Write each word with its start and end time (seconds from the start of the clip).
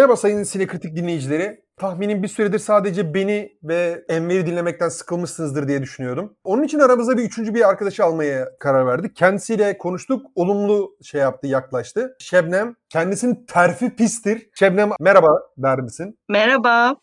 Merhaba 0.00 0.16
sayın 0.16 0.42
sinekritik 0.42 0.96
dinleyicileri. 0.96 1.60
Tahminim 1.76 2.22
bir 2.22 2.28
süredir 2.28 2.58
sadece 2.58 3.14
beni 3.14 3.58
ve 3.62 4.04
Enver'i 4.08 4.46
dinlemekten 4.46 4.88
sıkılmışsınızdır 4.88 5.68
diye 5.68 5.82
düşünüyordum. 5.82 6.36
Onun 6.44 6.62
için 6.62 6.78
aramıza 6.78 7.16
bir 7.16 7.22
üçüncü 7.22 7.54
bir 7.54 7.68
arkadaşı 7.68 8.04
almaya 8.04 8.48
karar 8.60 8.86
verdik. 8.86 9.16
Kendisiyle 9.16 9.78
konuştuk. 9.78 10.26
Olumlu 10.34 10.96
şey 11.02 11.20
yaptı, 11.20 11.46
yaklaştı. 11.46 12.16
Şebnem, 12.18 12.74
kendisinin 12.88 13.46
terfi 13.46 13.96
pistir. 13.96 14.50
Şebnem 14.54 14.90
merhaba 15.00 15.28
der 15.56 15.80
misin? 15.80 16.18
Merhaba. 16.28 16.96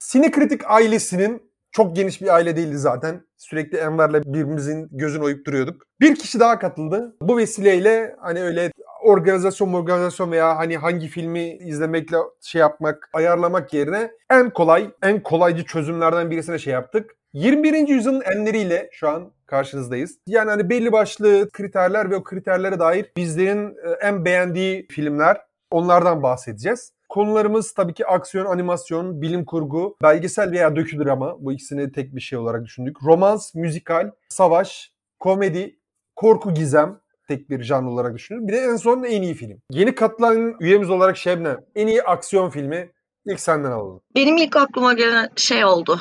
Sinekritik 0.00 0.70
ailesinin 0.70 1.42
çok 1.72 1.96
geniş 1.96 2.22
bir 2.22 2.34
aile 2.34 2.56
değildi 2.56 2.78
zaten. 2.78 3.26
Sürekli 3.36 3.78
Enver'le 3.78 4.22
birbirimizin 4.24 4.88
gözünü 4.92 5.24
oyup 5.24 5.46
duruyorduk. 5.46 5.82
Bir 6.00 6.14
kişi 6.14 6.40
daha 6.40 6.58
katıldı. 6.58 7.16
Bu 7.20 7.36
vesileyle 7.36 8.16
hani 8.20 8.42
öyle 8.42 8.70
organizasyon 9.04 9.72
organizasyon 9.72 10.32
veya 10.32 10.58
hani 10.58 10.76
hangi 10.76 11.08
filmi 11.08 11.48
izlemekle 11.48 12.16
şey 12.40 12.60
yapmak, 12.60 13.10
ayarlamak 13.12 13.74
yerine 13.74 14.10
en 14.30 14.50
kolay, 14.50 14.90
en 15.02 15.22
kolaycı 15.22 15.64
çözümlerden 15.64 16.30
birisine 16.30 16.58
şey 16.58 16.72
yaptık. 16.72 17.16
21. 17.32 17.88
yüzyılın 17.88 18.20
enleriyle 18.20 18.88
şu 18.92 19.08
an 19.08 19.32
karşınızdayız. 19.46 20.18
Yani 20.26 20.50
hani 20.50 20.70
belli 20.70 20.92
başlı 20.92 21.50
kriterler 21.50 22.10
ve 22.10 22.16
o 22.16 22.22
kriterlere 22.22 22.78
dair 22.78 23.12
bizlerin 23.16 23.68
e, 23.68 23.90
en 24.06 24.24
beğendiği 24.24 24.86
filmler 24.90 25.40
onlardan 25.70 26.22
bahsedeceğiz. 26.22 26.92
Konularımız 27.08 27.74
tabii 27.74 27.94
ki 27.94 28.06
aksiyon, 28.06 28.46
animasyon, 28.46 29.22
bilim 29.22 29.44
kurgu, 29.44 29.96
belgesel 30.02 30.50
veya 30.50 30.76
dökü 30.76 30.98
drama. 30.98 31.36
Bu 31.44 31.52
ikisini 31.52 31.92
tek 31.92 32.16
bir 32.16 32.20
şey 32.20 32.38
olarak 32.38 32.64
düşündük. 32.64 32.96
Romans, 33.02 33.54
müzikal, 33.54 34.10
savaş, 34.28 34.92
komedi, 35.20 35.78
korku, 36.16 36.54
gizem, 36.54 37.00
tek 37.28 37.50
bir 37.50 37.62
janr 37.62 37.86
olarak 37.86 38.14
düşünüyorum. 38.14 38.48
Bir 38.48 38.52
de 38.52 38.58
en 38.58 38.76
son 38.76 39.04
en 39.04 39.22
iyi 39.22 39.34
film. 39.34 39.60
Yeni 39.70 39.94
katılan 39.94 40.54
üyemiz 40.60 40.90
olarak 40.90 41.16
Şebnem. 41.16 41.60
En 41.74 41.86
iyi 41.86 42.02
aksiyon 42.02 42.50
filmi 42.50 42.92
ilk 43.26 43.40
senden 43.40 43.70
alalım. 43.70 44.00
Benim 44.16 44.36
ilk 44.36 44.56
aklıma 44.56 44.92
gelen 44.92 45.28
şey 45.36 45.64
oldu. 45.64 46.00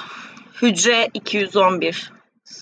Hücre 0.62 1.10
211. 1.14 2.12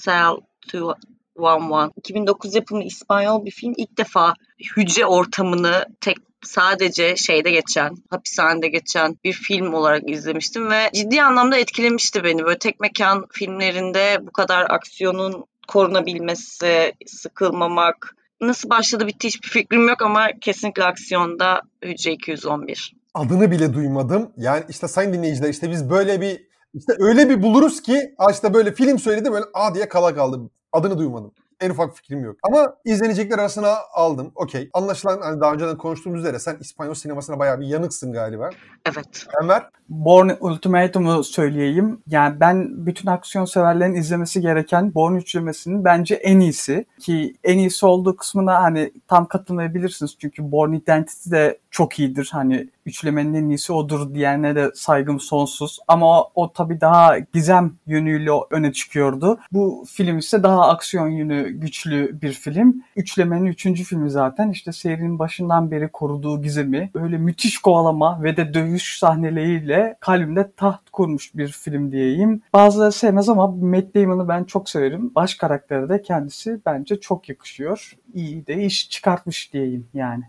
Cell 0.03 0.35
211. 0.65 1.91
2009 1.97 2.55
yapımı 2.55 2.83
İspanyol 2.83 3.45
bir 3.45 3.51
film. 3.51 3.73
İlk 3.77 3.97
defa 3.97 4.33
hücre 4.77 5.05
ortamını 5.05 5.85
tek 6.01 6.17
sadece 6.43 7.15
şeyde 7.15 7.51
geçen, 7.51 7.95
hapishanede 8.09 8.67
geçen 8.67 9.17
bir 9.23 9.33
film 9.33 9.73
olarak 9.73 10.09
izlemiştim 10.09 10.69
ve 10.69 10.89
ciddi 10.93 11.23
anlamda 11.23 11.57
etkilemişti 11.57 12.23
beni. 12.23 12.45
Böyle 12.45 12.59
tek 12.59 12.79
mekan 12.79 13.25
filmlerinde 13.31 14.17
bu 14.21 14.31
kadar 14.31 14.69
aksiyonun 14.69 15.45
korunabilmesi, 15.67 16.93
sıkılmamak, 17.07 18.15
nasıl 18.41 18.69
başladı 18.69 19.07
bitti 19.07 19.27
hiçbir 19.27 19.49
fikrim 19.49 19.87
yok 19.87 20.01
ama 20.01 20.27
kesinlikle 20.41 20.83
aksiyonda 20.83 21.61
Hücre 21.83 22.11
211. 22.11 22.95
Adını 23.13 23.51
bile 23.51 23.73
duymadım. 23.73 24.31
Yani 24.37 24.63
işte 24.69 24.87
sayın 24.87 25.13
dinleyiciler 25.13 25.49
işte 25.49 25.71
biz 25.71 25.89
böyle 25.89 26.21
bir 26.21 26.47
işte 26.73 26.93
öyle 26.99 27.29
bir 27.29 27.41
buluruz 27.41 27.81
ki 27.81 28.15
işte 28.31 28.53
böyle 28.53 28.73
film 28.73 28.99
söyledi 28.99 29.31
böyle 29.31 29.45
a 29.53 29.75
diye 29.75 29.89
kala 29.89 30.15
kaldım. 30.15 30.51
Adını 30.71 30.97
duymadım. 30.97 31.31
En 31.61 31.69
ufak 31.69 31.95
fikrim 31.95 32.23
yok. 32.23 32.35
Ama 32.43 32.75
izlenecekler 32.85 33.39
arasına 33.39 33.75
aldım. 33.93 34.31
Okey. 34.35 34.69
Anlaşılan 34.73 35.21
hani 35.21 35.41
daha 35.41 35.53
önceden 35.53 35.77
konuştuğumuz 35.77 36.19
üzere 36.19 36.39
sen 36.39 36.57
İspanyol 36.59 36.93
sinemasına 36.93 37.39
bayağı 37.39 37.59
bir 37.59 37.65
yanıksın 37.65 38.13
galiba. 38.13 38.49
Evet. 38.85 39.25
Enver? 39.41 39.69
Born 39.89 40.29
Ultimatum'u 40.39 41.23
söyleyeyim. 41.23 41.99
Yani 42.07 42.39
ben 42.39 42.85
bütün 42.85 43.07
aksiyon 43.07 43.45
severlerin 43.45 43.95
izlemesi 43.95 44.41
gereken 44.41 44.93
Born 44.93 45.15
üçlemesinin 45.15 45.85
bence 45.85 46.15
en 46.15 46.39
iyisi. 46.39 46.85
Ki 46.99 47.33
en 47.43 47.57
iyisi 47.57 47.85
olduğu 47.85 48.15
kısmına 48.15 48.63
hani 48.63 48.91
tam 49.07 49.25
katılmayabilirsiniz. 49.25 50.15
Çünkü 50.19 50.51
Born 50.51 50.73
Identity 50.73 51.31
de 51.31 51.59
çok 51.71 51.99
iyidir. 51.99 52.29
Hani 52.31 52.69
üçlemenin 52.85 53.33
en 53.33 53.49
iyisi 53.49 53.73
odur 53.73 54.13
diyene 54.13 54.55
de 54.55 54.71
saygım 54.75 55.19
sonsuz. 55.19 55.79
Ama 55.87 56.21
o, 56.21 56.31
o 56.35 56.53
tabii 56.53 56.81
daha 56.81 57.19
gizem 57.19 57.73
yönüyle 57.87 58.31
öne 58.51 58.73
çıkıyordu. 58.73 59.39
Bu 59.51 59.85
film 59.89 60.17
ise 60.17 60.43
daha 60.43 60.67
aksiyon 60.67 61.07
yönü 61.07 61.50
güçlü 61.59 62.21
bir 62.21 62.31
film. 62.31 62.83
Üçlemenin 62.95 63.45
üçüncü 63.45 63.83
filmi 63.83 64.09
zaten. 64.09 64.49
İşte 64.49 64.71
serinin 64.71 65.19
başından 65.19 65.71
beri 65.71 65.87
koruduğu 65.87 66.41
gizemi, 66.41 66.91
böyle 66.93 67.17
müthiş 67.17 67.57
kovalama 67.57 68.23
ve 68.23 68.37
de 68.37 68.53
dövüş 68.53 68.99
sahneleriyle 68.99 69.97
kalbimde 69.99 70.51
taht 70.57 70.89
kurmuş 70.89 71.35
bir 71.35 71.47
film 71.47 71.91
diyeyim. 71.91 72.41
Bazıları 72.53 72.91
sevmez 72.91 73.29
ama 73.29 73.47
Matt 73.47 73.95
Damon'ı 73.95 74.27
ben 74.27 74.43
çok 74.43 74.69
severim. 74.69 75.15
Baş 75.15 75.35
karakteri 75.35 75.89
de 75.89 76.01
kendisi 76.01 76.59
bence 76.65 76.99
çok 76.99 77.29
yakışıyor. 77.29 77.97
İyi 78.13 78.47
de 78.47 78.63
iş 78.63 78.89
çıkartmış 78.89 79.53
diyeyim 79.53 79.87
yani. 79.93 80.23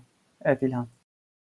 Evet 0.45 0.63
İlhan 0.63 0.89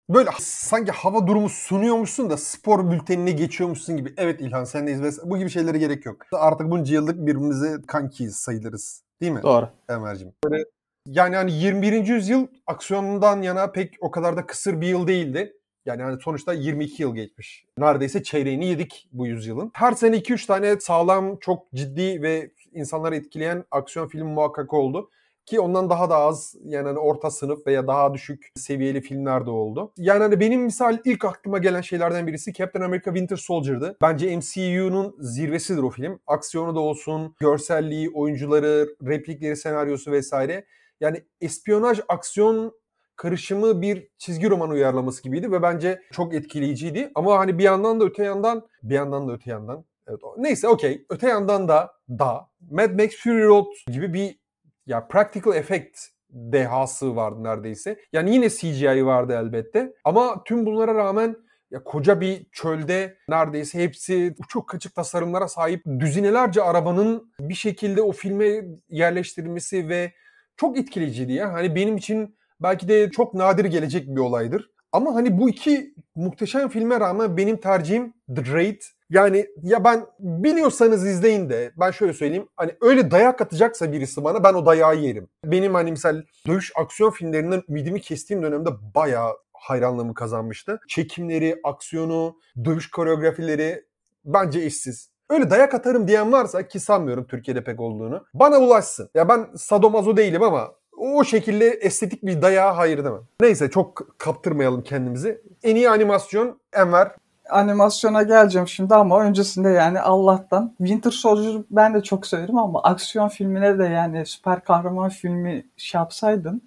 böyle 0.10 0.30
sanki 0.40 0.92
hava 0.92 1.28
durumu 1.28 1.50
sunuyormuşsun 1.50 2.30
da 2.30 2.38
spor 2.38 2.92
bültenine 2.92 3.32
geçiyormuşsun 3.32 3.98
gibi. 3.98 4.14
Evet 4.18 4.42
İlhan 4.42 4.64
sen 4.64 4.88
de 4.88 4.92
izle. 4.92 5.10
Bu 5.24 5.38
gibi 5.38 5.50
şeylere 5.50 5.78
gerek 5.78 6.06
yok. 6.06 6.22
Artık 6.34 6.72
bunca 6.72 6.94
yıllık 6.94 7.18
birbirimize 7.18 7.78
kankiyiz 7.88 8.36
sayılırız. 8.36 9.04
Değil 9.22 9.32
mi? 9.32 9.44
Doğru. 9.44 9.70
Ömer'cim. 9.88 10.34
Böyle 10.46 10.64
yani 11.06 11.36
hani 11.36 11.52
21. 11.52 12.08
yüzyıl 12.08 12.48
aksiyonundan 12.68 13.42
yana 13.42 13.72
pek 13.72 13.96
o 14.00 14.12
kadar 14.12 14.38
da 14.38 14.46
kısır 14.46 14.82
bir 14.82 14.88
yıl 14.88 15.08
değildi. 15.08 15.54
Yani 15.86 16.04
hani 16.04 16.22
sonuçta 16.22 16.54
22 16.54 17.02
yıl 17.02 17.16
geçmiş. 17.16 17.66
Neredeyse 17.78 18.24
çeyreğini 18.24 18.66
yedik 18.66 19.10
bu 19.12 19.28
yüzyılın. 19.28 19.72
Her 19.74 19.92
sene 19.92 20.18
2-3 20.18 20.48
tane 20.48 20.80
sağlam, 20.80 21.38
çok 21.40 21.72
ciddi 21.74 22.22
ve 22.22 22.52
insanları 22.74 23.16
etkileyen 23.16 23.64
aksiyon 23.72 24.08
filmi 24.08 24.32
muhakkak 24.32 24.74
oldu. 24.74 25.10
Ki 25.48 25.60
ondan 25.60 25.90
daha 25.90 26.10
da 26.10 26.16
az 26.16 26.56
yani 26.64 26.88
hani 26.88 27.00
orta 27.00 27.32
sınıf 27.32 27.68
veya 27.68 27.88
daha 27.88 28.14
düşük 28.14 28.52
seviyeli 28.56 29.02
filmler 29.02 29.46
de 29.46 29.50
oldu. 29.50 29.94
Yani 29.98 30.22
hani 30.22 30.40
benim 30.40 30.62
misal 30.62 30.98
ilk 31.06 31.26
aklıma 31.26 31.58
gelen 31.58 31.82
şeylerden 31.82 32.28
birisi 32.28 32.54
Captain 32.54 32.86
America 32.86 33.12
Winter 33.12 33.36
Soldier'dı. 33.36 33.98
Bence 34.02 34.38
MCU'nun 34.38 35.16
zirvesidir 35.20 35.84
o 35.84 35.90
film. 35.90 36.20
Aksiyonu 36.28 36.76
da 36.76 36.80
olsun, 36.80 37.36
görselliği, 37.40 38.10
oyuncuları, 38.10 38.90
replikleri, 39.04 39.56
senaryosu 39.56 40.12
vesaire. 40.12 40.66
Yani 41.02 41.24
espiyonaj, 41.42 42.00
aksiyon 42.08 42.74
karışımı 43.16 43.82
bir 43.82 44.08
çizgi 44.18 44.50
roman 44.50 44.70
uyarlaması 44.70 45.24
gibiydi 45.24 45.52
ve 45.52 45.62
bence 45.62 46.02
çok 46.12 46.34
etkileyiciydi. 46.34 47.12
Ama 47.16 47.40
hani 47.40 47.58
bir 47.58 47.64
yandan 47.64 48.00
da 48.00 48.06
öte 48.06 48.24
yandan, 48.24 48.68
bir 48.84 48.96
yandan 48.96 49.28
da 49.28 49.34
öte 49.34 49.52
yandan 49.52 49.86
Evet, 50.08 50.20
neyse 50.38 50.68
okey. 50.68 51.06
Öte 51.10 51.28
yandan 51.28 51.68
da 51.68 51.92
da 52.10 52.48
Mad 52.72 52.90
Max 52.90 53.10
Fury 53.24 53.44
Road 53.44 53.66
gibi 53.92 54.14
bir 54.14 54.40
ya 54.88 55.08
practical 55.08 55.56
effect 55.56 55.98
dehası 56.30 57.16
vardı 57.16 57.44
neredeyse. 57.44 58.00
Yani 58.14 58.34
yine 58.34 58.50
CGI 58.50 59.06
vardı 59.06 59.40
elbette. 59.42 59.94
Ama 60.04 60.44
tüm 60.44 60.66
bunlara 60.66 60.96
rağmen 60.96 61.36
ya 61.72 61.84
koca 61.84 62.22
bir 62.22 62.48
çölde 62.52 63.18
neredeyse 63.30 63.84
hepsi 63.84 64.36
çok 64.50 64.70
kaçık 64.70 64.96
tasarımlara 64.96 65.48
sahip 65.48 65.86
düzinelerce 66.00 66.62
arabanın 66.62 67.34
bir 67.40 67.54
şekilde 67.54 68.02
o 68.02 68.12
filme 68.12 68.64
yerleştirilmesi 68.90 69.90
ve 69.90 70.14
çok 70.58 70.78
etkileyiciydi 70.78 71.34
ya. 71.34 71.54
Hani 71.54 71.76
benim 71.76 71.98
için 71.98 72.38
belki 72.62 72.88
de 72.88 73.12
çok 73.12 73.34
nadir 73.34 73.66
gelecek 73.66 74.08
bir 74.08 74.22
olaydır. 74.22 74.72
Ama 74.92 75.16
hani 75.16 75.38
bu 75.38 75.50
iki 75.50 75.94
muhteşem 76.16 76.70
filme 76.70 77.00
rağmen 77.00 77.38
benim 77.38 77.58
tercihim 77.58 78.14
The 78.36 78.54
Raid 78.54 78.82
yani 79.10 79.48
ya 79.64 79.84
ben 79.84 80.06
biliyorsanız 80.20 81.08
izleyin 81.08 81.50
de 81.50 81.72
ben 81.78 81.92
şöyle 81.92 82.14
söyleyeyim. 82.14 82.48
Hani 82.56 82.72
öyle 82.82 83.12
dayak 83.12 83.42
atacaksa 83.42 83.92
birisi 83.92 84.24
bana 84.24 84.44
ben 84.44 84.54
o 84.54 84.66
dayağı 84.66 84.96
yerim. 84.96 85.30
Benim 85.46 85.74
hani 85.74 85.92
misal 85.92 86.24
dövüş 86.48 86.72
aksiyon 86.76 87.12
filmlerinden 87.12 87.64
ümidimi 87.70 88.02
kestiğim 88.02 88.44
dönemde 88.44 88.70
bayağı 88.96 89.38
hayranlığımı 89.54 90.14
kazanmıştı. 90.14 90.80
Çekimleri, 90.88 91.60
aksiyonu, 91.64 92.38
dövüş 92.66 92.90
koreografileri 92.90 93.86
bence 94.26 94.60
eşsiz. 94.60 95.12
Öyle 95.30 95.50
dayak 95.50 95.74
atarım 95.74 96.08
diyen 96.08 96.32
varsa 96.32 96.68
ki 96.68 96.80
sanmıyorum 96.80 97.28
Türkiye'de 97.28 97.64
pek 97.64 97.80
olduğunu. 97.80 98.26
Bana 98.34 98.58
ulaşsın. 98.58 99.10
Ya 99.16 99.30
ben 99.30 99.48
sadomazo 99.56 100.18
değilim 100.18 100.44
ama 100.44 100.72
o 100.98 101.24
şekilde 101.24 101.70
estetik 101.70 102.24
bir 102.26 102.42
dayağa 102.42 102.78
hayır 102.78 102.98
demem. 102.98 103.28
Neyse 103.42 103.70
çok 103.70 104.20
kaptırmayalım 104.20 104.84
kendimizi. 104.84 105.42
En 105.64 105.76
iyi 105.76 105.90
animasyon 105.90 106.62
Enver 106.74 107.12
animasyona 107.50 108.24
geleceğim 108.24 108.68
şimdi 108.68 108.96
ama 108.96 109.22
öncesinde 109.22 109.70
yani 109.70 110.00
Allah'tan 110.00 110.74
Winter 110.78 111.12
Soldier 111.12 111.62
ben 111.72 111.94
de 111.94 112.04
çok 112.04 112.28
severim 112.28 112.58
ama 112.58 112.84
aksiyon 112.84 113.28
filmine 113.28 113.80
de 113.80 113.84
yani 113.84 114.26
süper 114.26 114.64
kahraman 114.64 115.10
filmi 115.10 115.66
şey 115.78 116.00
yapsaydın 116.00 116.62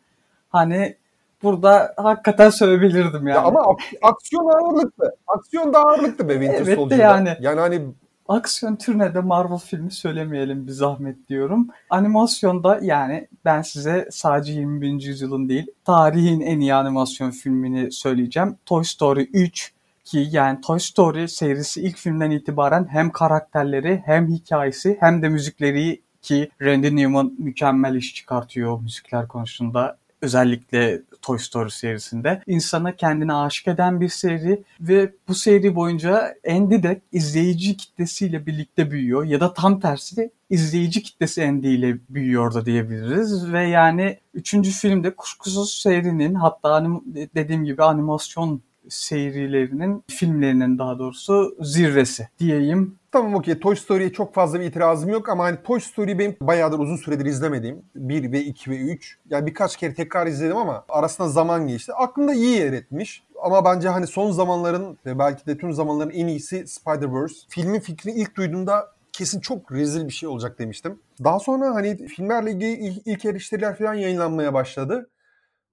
hani 0.51 0.97
burada 1.43 1.95
hakikaten 1.97 2.51
söyleyebilirdim 2.51 3.27
yani. 3.27 3.37
Ya 3.37 3.43
ama 3.43 3.77
aksiyon 4.03 4.47
ağırlıklı. 4.47 5.17
Aksiyon 5.27 5.73
da 5.73 5.79
ağırlıklı 5.79 6.29
be 6.29 6.33
Winter 6.33 6.63
evet 6.63 6.79
Soldier'da. 6.79 7.03
yani. 7.03 7.37
Yani 7.41 7.61
hani 7.61 7.83
aksiyon 8.29 8.77
türüne 8.77 9.15
de 9.15 9.21
Marvel 9.21 9.59
filmi 9.59 9.91
söylemeyelim 9.91 10.67
bir 10.67 10.73
zahmet 10.73 11.29
diyorum. 11.29 11.69
Animasyonda 11.91 12.79
yani 12.83 13.29
ben 13.45 13.63
size 13.63 14.09
sadece 14.11 14.53
21. 14.53 15.03
yüzyılın 15.03 15.49
değil 15.49 15.67
tarihin 15.85 16.41
en 16.41 16.61
iyi 16.61 16.75
animasyon 16.75 17.31
filmini 17.31 17.93
söyleyeceğim. 17.93 18.57
Toy 18.67 18.85
Story 18.85 19.23
3 19.33 19.73
ki 20.11 20.29
yani 20.31 20.61
Toy 20.61 20.79
Story 20.79 21.29
serisi 21.29 21.83
ilk 21.83 21.97
filmden 21.97 22.31
itibaren 22.31 22.89
hem 22.91 23.11
karakterleri 23.11 24.03
hem 24.07 24.29
hikayesi 24.29 24.97
hem 25.01 25.23
de 25.23 25.29
müzikleri 25.29 26.03
ki 26.23 26.51
Randy 26.63 26.97
Newman 26.97 27.35
mükemmel 27.39 27.95
iş 27.95 28.15
çıkartıyor 28.15 28.81
müzikler 28.81 29.29
konusunda. 29.29 29.99
özellikle 30.23 31.03
Toy 31.23 31.39
Story 31.39 31.71
serisinde. 31.71 32.43
insana 32.47 32.97
kendine 32.97 33.35
aşık 33.35 33.69
eden 33.69 34.01
bir 34.01 34.09
seri 34.09 34.63
ve 34.81 35.13
bu 35.29 35.35
seri 35.35 35.75
boyunca 35.75 36.35
Andy 36.51 36.83
de 36.83 37.01
izleyici 37.13 37.77
kitlesiyle 37.77 38.47
birlikte 38.47 38.91
büyüyor 38.91 39.25
ya 39.25 39.41
da 39.41 39.55
tam 39.55 39.81
tersi 39.81 40.31
izleyici 40.51 41.03
kitlesi 41.03 41.47
Andy 41.47 41.75
ile 41.75 41.99
büyüyor 42.09 42.55
da 42.55 42.67
diyebiliriz 42.67 43.53
ve 43.53 43.69
yani 43.69 44.19
üçüncü 44.35 44.71
filmde 44.71 45.15
kuşkusuz 45.15 45.73
serinin 45.73 46.35
hatta 46.35 46.87
dediğim 47.35 47.65
gibi 47.65 47.83
animasyon 47.83 48.63
serilerinin, 48.91 50.05
filmlerinin 50.09 50.79
daha 50.79 50.99
doğrusu 50.99 51.57
zirvesi 51.61 52.29
diyeyim. 52.39 53.01
Tamam 53.13 53.35
okey. 53.35 53.61
Toy 53.61 53.77
Story'ye 53.77 54.13
çok 54.13 54.35
fazla 54.35 54.61
bir 54.61 54.65
itirazım 54.65 55.11
yok 55.11 55.29
ama 55.29 55.45
hani 55.45 55.63
Toy 55.65 55.81
Story 55.81 56.19
benim 56.19 56.37
bayağıdır 56.41 56.79
uzun 56.79 56.97
süredir 56.97 57.27
izlemediğim. 57.27 57.83
1 57.95 58.33
ve 58.33 58.41
2 58.41 58.71
ve 58.71 58.77
3. 58.77 59.19
Yani 59.31 59.47
birkaç 59.47 59.77
kere 59.77 59.95
tekrar 59.95 60.27
izledim 60.27 60.57
ama 60.57 60.85
arasında 60.89 61.29
zaman 61.29 61.67
geçti. 61.67 61.93
Aklımda 61.93 62.35
iyi 62.35 62.57
yer 62.57 62.73
etmiş. 62.73 63.23
Ama 63.43 63.65
bence 63.65 63.89
hani 63.89 64.07
son 64.07 64.31
zamanların 64.31 64.99
ve 65.07 65.19
belki 65.19 65.47
de 65.47 65.59
tüm 65.59 65.73
zamanların 65.73 66.11
en 66.11 66.27
iyisi 66.27 66.57
Spider-Verse. 66.67 67.35
Filmin 67.49 67.81
fikrini 67.81 68.15
ilk 68.15 68.37
duyduğumda 68.37 68.89
kesin 69.13 69.41
çok 69.41 69.73
rezil 69.73 70.07
bir 70.07 70.13
şey 70.13 70.29
olacak 70.29 70.59
demiştim. 70.59 70.99
Daha 71.25 71.39
sonra 71.39 71.75
hani 71.75 72.07
filmlerle 72.07 72.51
ilgili 72.53 73.03
ilk 73.05 73.25
eleştiriler 73.25 73.79
falan 73.79 73.95
yayınlanmaya 73.95 74.55
başladı. 74.55 75.09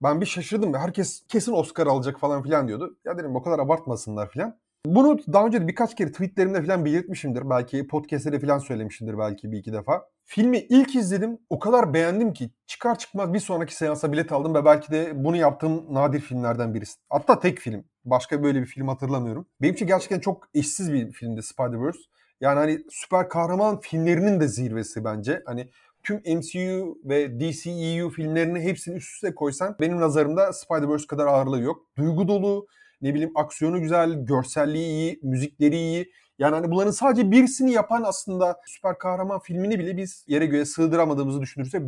Ben 0.04 0.22
bir 0.22 0.26
şaşırdım. 0.26 0.74
Herkes 0.74 1.24
kesin 1.28 1.54
Oscar 1.54 1.88
alacak 1.88 2.20
falan 2.20 2.44
filan 2.44 2.68
diyordu. 2.68 2.98
Ya 3.06 3.18
dedim 3.18 3.36
o 3.36 3.44
kadar 3.44 3.60
abartmasınlar 3.60 4.30
filan. 4.30 4.58
Bunu 4.86 5.20
daha 5.34 5.46
önce 5.46 5.62
de 5.62 5.68
birkaç 5.68 5.96
kere 5.96 6.12
tweetlerimde 6.12 6.64
falan 6.64 6.86
belirtmişimdir. 6.86 7.50
Belki 7.50 7.88
podcastlerde 7.88 8.40
falan 8.40 8.60
söylemişimdir 8.60 9.18
belki 9.18 9.52
bir 9.52 9.58
iki 9.58 9.74
defa. 9.74 10.06
Filmi 10.24 10.58
ilk 10.58 10.96
izledim. 10.96 11.40
O 11.50 11.60
kadar 11.60 11.94
beğendim 11.94 12.34
ki 12.34 12.50
çıkar 12.68 12.98
çıkmaz 13.00 13.34
bir 13.34 13.40
sonraki 13.40 13.76
seansa 13.76 14.12
bilet 14.12 14.32
aldım 14.32 14.56
ve 14.56 14.66
belki 14.66 14.92
de 14.92 15.24
bunu 15.24 15.36
yaptığım 15.36 15.94
nadir 15.94 16.20
filmlerden 16.20 16.74
birisi. 16.74 17.00
Hatta 17.10 17.40
tek 17.40 17.60
film. 17.60 17.86
Başka 18.06 18.44
böyle 18.44 18.62
bir 18.62 18.66
film 18.66 18.88
hatırlamıyorum. 18.88 19.48
Benim 19.62 19.74
için 19.74 19.88
gerçekten 19.88 20.20
çok 20.20 20.50
eşsiz 20.54 20.94
bir 20.94 21.12
filmdi 21.12 21.40
Spider-Verse. 21.40 22.00
Yani 22.42 22.60
hani 22.60 22.80
süper 22.90 23.30
kahraman 23.30 23.80
filmlerinin 23.80 24.40
de 24.40 24.48
zirvesi 24.48 25.06
bence. 25.06 25.44
Hani 25.46 25.70
tüm 26.04 26.18
MCU 26.18 26.98
ve 27.04 27.40
DCEU 27.40 28.10
filmlerini 28.10 28.60
hepsini 28.60 28.96
üst 28.96 29.14
üste 29.14 29.36
koysan 29.36 29.76
benim 29.80 30.00
nazarımda 30.00 30.50
Spider-Verse 30.54 31.08
kadar 31.08 31.28
ağırlığı 31.28 31.62
yok. 31.62 31.86
Duygu 31.98 32.28
dolu, 32.28 32.68
ne 33.02 33.14
bileyim 33.14 33.32
aksiyonu 33.36 33.82
güzel, 33.82 34.26
görselliği 34.26 34.86
iyi, 34.86 35.20
müzikleri 35.24 35.76
iyi. 35.76 36.12
Yani 36.40 36.56
hani 36.56 36.72
bunların 36.72 36.92
sadece 36.92 37.32
birisini 37.32 37.72
yapan 37.72 38.04
aslında 38.04 38.62
süper 38.66 38.98
kahraman 38.98 39.40
filmini 39.40 39.80
bile 39.80 39.98
biz 39.98 40.26
yere 40.28 40.46
göğe 40.46 40.66
sığdıramadığımızı 40.66 41.42
düşünürsek 41.42 41.82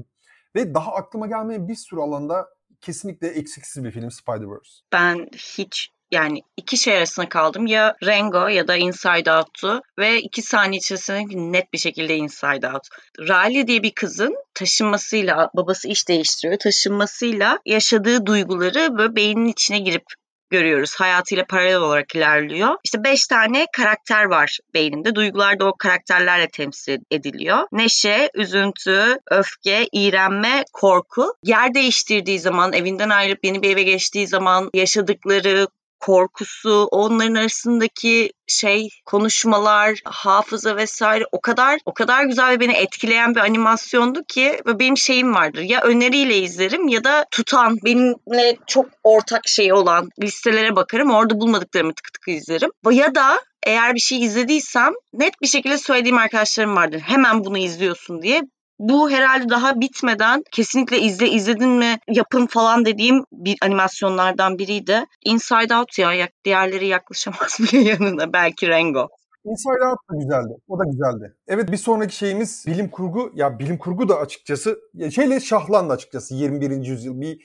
ve 0.55 0.73
daha 0.73 0.93
aklıma 0.93 1.27
gelmeyen 1.27 1.67
bir 1.67 1.75
sürü 1.75 1.99
alanda 1.99 2.47
kesinlikle 2.81 3.27
eksiksiz 3.27 3.83
bir 3.83 3.91
film 3.91 4.07
Spider-Verse. 4.07 4.81
Ben 4.93 5.27
hiç 5.33 5.89
yani 6.11 6.41
iki 6.57 6.77
şey 6.77 6.97
arasında 6.97 7.29
kaldım. 7.29 7.67
Ya 7.67 7.95
Rango 8.05 8.47
ya 8.47 8.67
da 8.67 8.75
Inside 8.75 9.31
Out'tu 9.31 9.81
ve 9.99 10.21
iki 10.21 10.41
saniye 10.41 10.77
içerisinde 10.77 11.23
net 11.35 11.73
bir 11.73 11.77
şekilde 11.77 12.15
Inside 12.15 12.67
Out. 12.67 12.87
Riley 13.19 13.67
diye 13.67 13.83
bir 13.83 13.91
kızın 13.91 14.35
taşınmasıyla, 14.53 15.49
babası 15.55 15.87
iş 15.87 16.07
değiştiriyor, 16.07 16.59
taşınmasıyla 16.59 17.59
yaşadığı 17.65 18.25
duyguları 18.25 18.97
böyle 18.97 19.15
beynin 19.15 19.45
içine 19.45 19.79
girip 19.79 20.03
görüyoruz. 20.49 20.95
Hayatıyla 20.95 21.45
paralel 21.45 21.75
olarak 21.75 22.15
ilerliyor. 22.15 22.75
İşte 22.83 23.03
beş 23.03 23.27
tane 23.27 23.65
karakter 23.77 24.23
var 24.23 24.57
beyninde. 24.73 25.15
Duygular 25.15 25.59
da 25.59 25.65
o 25.65 25.77
karakterlerle 25.77 26.47
temsil 26.47 26.99
ediliyor. 27.11 27.67
Neşe, 27.71 28.29
üzüntü, 28.33 29.17
öfke, 29.31 29.87
iğrenme, 29.91 30.63
korku. 30.73 31.33
Yer 31.43 31.73
değiştirdiği 31.73 32.39
zaman, 32.39 32.73
evinden 32.73 33.09
ayrılıp 33.09 33.45
yeni 33.45 33.61
bir 33.61 33.71
eve 33.71 33.83
geçtiği 33.83 34.27
zaman 34.27 34.69
yaşadıkları, 34.73 35.67
korkusu, 35.99 36.87
onların 36.91 37.35
arasındaki 37.35 38.31
şey 38.47 38.89
konuşmalar, 39.05 39.99
hafıza 40.05 40.75
vesaire 40.75 41.23
o 41.31 41.41
kadar 41.41 41.79
o 41.85 41.93
kadar 41.93 42.23
güzel 42.23 42.49
ve 42.49 42.59
beni 42.59 42.73
etkileyen 42.73 43.35
bir 43.35 43.39
animasyondu 43.39 44.23
ki 44.23 44.59
benim 44.65 44.97
şeyim 44.97 45.35
vardır. 45.35 45.61
Ya 45.61 45.81
öneriyle 45.81 46.37
izlerim 46.37 46.87
ya 46.87 47.03
da 47.03 47.25
tutan 47.31 47.77
benimle 47.85 48.57
çok 48.67 48.85
ortak 49.03 49.47
şey 49.47 49.73
olan 49.73 50.09
listelere 50.21 50.75
bakarım. 50.75 51.11
Orada 51.11 51.39
bulmadıklarımı 51.39 51.93
tık 51.93 52.13
tık 52.13 52.27
izlerim. 52.27 52.71
Ya 52.91 53.15
da 53.15 53.39
eğer 53.63 53.95
bir 53.95 53.99
şey 53.99 54.23
izlediysem 54.23 54.93
net 55.13 55.41
bir 55.41 55.47
şekilde 55.47 55.77
söylediğim 55.77 56.17
arkadaşlarım 56.17 56.75
vardır. 56.75 56.99
Hemen 56.99 57.45
bunu 57.45 57.57
izliyorsun 57.57 58.21
diye 58.21 58.41
bu 58.79 59.11
herhalde 59.11 59.49
daha 59.49 59.81
bitmeden 59.81 60.43
kesinlikle 60.51 60.99
izle 60.99 61.29
izledin 61.29 61.69
mi 61.69 61.97
yapın 62.07 62.47
falan 62.47 62.85
dediğim 62.85 63.23
bir 63.31 63.57
animasyonlardan 63.61 64.57
biriydi. 64.57 65.05
Inside 65.25 65.75
Out 65.75 65.99
ya 65.99 66.29
diğerleri 66.45 66.87
yaklaşamaz 66.87 67.57
bile 67.59 67.79
yanında 67.79 68.33
belki 68.33 68.67
Rango. 68.67 69.07
Inside 69.45 69.85
Out 69.89 69.99
da 70.11 70.15
güzeldi. 70.15 70.53
O 70.67 70.79
da 70.79 70.83
güzeldi. 70.83 71.35
Evet 71.47 71.71
bir 71.71 71.77
sonraki 71.77 72.15
şeyimiz 72.15 72.63
bilim 72.67 72.89
kurgu. 72.89 73.31
Ya 73.35 73.59
bilim 73.59 73.77
kurgu 73.77 74.09
da 74.09 74.17
açıkçası 74.17 74.79
şeyle 75.15 75.39
şahlandı 75.39 75.93
açıkçası 75.93 76.35
21. 76.35 76.85
yüzyıl. 76.85 77.21
Bir 77.21 77.39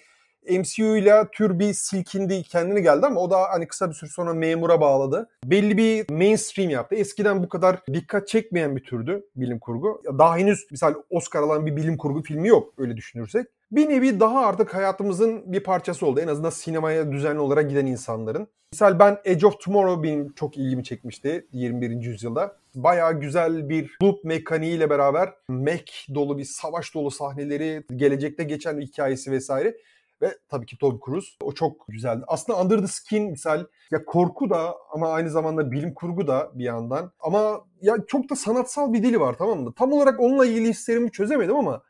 MCU 0.51 0.97
ile 0.97 1.25
tür 1.33 1.59
bir 1.59 1.73
silkindi 1.73 2.43
kendine 2.43 2.81
geldi 2.81 3.07
ama 3.07 3.21
o 3.21 3.31
da 3.31 3.41
hani 3.51 3.67
kısa 3.67 3.89
bir 3.89 3.95
süre 3.95 4.11
sonra 4.11 4.35
memura 4.35 4.81
bağladı. 4.81 5.29
Belli 5.45 5.77
bir 5.77 6.11
mainstream 6.11 6.71
yaptı. 6.71 6.95
Eskiden 6.95 7.43
bu 7.43 7.49
kadar 7.49 7.81
dikkat 7.93 8.29
çekmeyen 8.29 8.77
bir 8.77 8.85
türdü 8.85 9.27
bilim 9.37 9.59
kurgu. 9.59 10.03
Daha 10.19 10.37
henüz 10.37 10.71
misal 10.71 10.95
Oscar 11.11 11.43
alan 11.43 11.67
bir 11.67 11.77
bilim 11.77 11.97
kurgu 11.97 12.23
filmi 12.23 12.49
yok 12.49 12.75
öyle 12.79 12.97
düşünürsek. 12.97 13.47
Bir 13.73 13.89
nevi 13.89 14.21
daha 14.21 14.47
artık 14.47 14.75
hayatımızın 14.75 15.53
bir 15.53 15.61
parçası 15.61 16.07
oldu. 16.07 16.21
En 16.21 16.29
azından 16.29 16.51
sinemaya 16.51 17.13
düzenli 17.13 17.41
olarak 17.41 17.71
giden 17.71 17.87
insanların. 17.87 18.49
Misal 18.73 18.99
ben 18.99 19.19
Edge 19.25 19.47
of 19.47 19.61
Tomorrow 19.61 20.03
benim 20.03 20.33
çok 20.33 20.57
ilgimi 20.57 20.85
çekmişti 20.85 21.47
21. 21.53 21.91
yüzyılda. 21.91 22.57
Bayağı 22.75 23.21
güzel 23.21 23.69
bir 23.69 23.97
loop 24.03 24.25
mekaniğiyle 24.25 24.91
beraber 24.91 25.33
mech 25.49 26.15
dolu 26.15 26.39
bir 26.39 26.45
savaş 26.45 26.95
dolu 26.95 27.11
sahneleri, 27.11 27.85
gelecekte 27.97 28.45
geçen 28.45 28.81
hikayesi 28.81 29.31
vesaire 29.31 29.77
ve 30.23 30.39
tabii 30.49 30.67
ki 30.67 30.79
Tom 30.79 31.01
Cruise. 31.07 31.29
O 31.43 31.53
çok 31.53 31.89
güzeldi. 31.89 32.25
Aslında 32.27 32.63
Under 32.63 32.79
the 32.79 32.87
Skin 32.87 33.31
misal 33.31 33.65
ya 33.91 34.05
korku 34.05 34.51
da 34.51 34.75
ama 34.93 35.13
aynı 35.13 35.31
zamanda 35.31 35.73
bilim 35.73 35.95
kurgu 35.95 36.27
da 36.27 36.51
bir 36.55 36.65
yandan. 36.65 37.13
Ama 37.21 37.65
ya 37.81 37.97
çok 38.07 38.31
da 38.31 38.37
sanatsal 38.37 38.93
bir 38.93 39.03
dili 39.03 39.21
var 39.21 39.35
tamam 39.39 39.61
mı? 39.61 39.73
Tam 39.75 39.93
olarak 39.93 40.21
onunla 40.21 40.47
ilgili 40.47 40.69
hislerimi 40.69 41.13
çözemedim 41.13 41.57
ama 41.57 41.83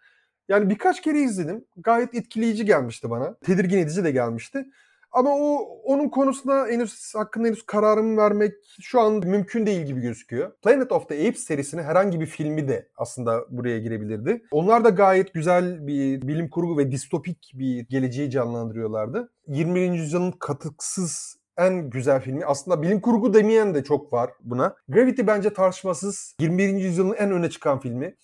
yani 0.48 0.70
birkaç 0.70 1.02
kere 1.02 1.20
izledim. 1.20 1.64
Gayet 1.76 2.14
etkileyici 2.14 2.64
gelmişti 2.64 3.10
bana. 3.10 3.34
Tedirgin 3.34 3.78
edici 3.78 4.04
de 4.04 4.10
gelmişti. 4.10 4.66
Ama 5.14 5.30
o 5.30 5.56
onun 5.84 6.08
konusunda 6.08 6.66
henüz 6.66 7.14
hakkında 7.14 7.48
henüz 7.48 7.66
kararımı 7.66 8.16
vermek 8.16 8.54
şu 8.80 9.00
an 9.00 9.12
mümkün 9.12 9.66
değil 9.66 9.82
gibi 9.82 10.00
gözüküyor. 10.00 10.52
Planet 10.62 10.92
of 10.92 11.08
the 11.08 11.28
Apes 11.28 11.44
serisinin 11.44 11.82
herhangi 11.82 12.20
bir 12.20 12.26
filmi 12.26 12.68
de 12.68 12.88
aslında 12.96 13.44
buraya 13.50 13.78
girebilirdi. 13.78 14.42
Onlar 14.50 14.84
da 14.84 14.88
gayet 14.88 15.34
güzel 15.34 15.86
bir 15.86 16.22
bilim 16.22 16.50
kurgu 16.50 16.78
ve 16.78 16.90
distopik 16.90 17.52
bir 17.54 17.86
geleceği 17.88 18.30
canlandırıyorlardı. 18.30 19.32
20. 19.48 19.80
yüzyılın 19.80 20.32
katıksız 20.32 21.36
en 21.56 21.90
güzel 21.90 22.20
filmi. 22.20 22.44
Aslında 22.44 22.82
bilim 22.82 23.00
kurgu 23.00 23.34
demeyen 23.34 23.74
de 23.74 23.84
çok 23.84 24.12
var 24.12 24.30
buna. 24.40 24.76
Gravity 24.88 25.22
bence 25.26 25.52
tartışmasız 25.52 26.34
21. 26.40 26.68
yüzyılın 26.68 27.14
en 27.14 27.32
öne 27.32 27.50
çıkan 27.50 27.80
filmi. 27.80 28.16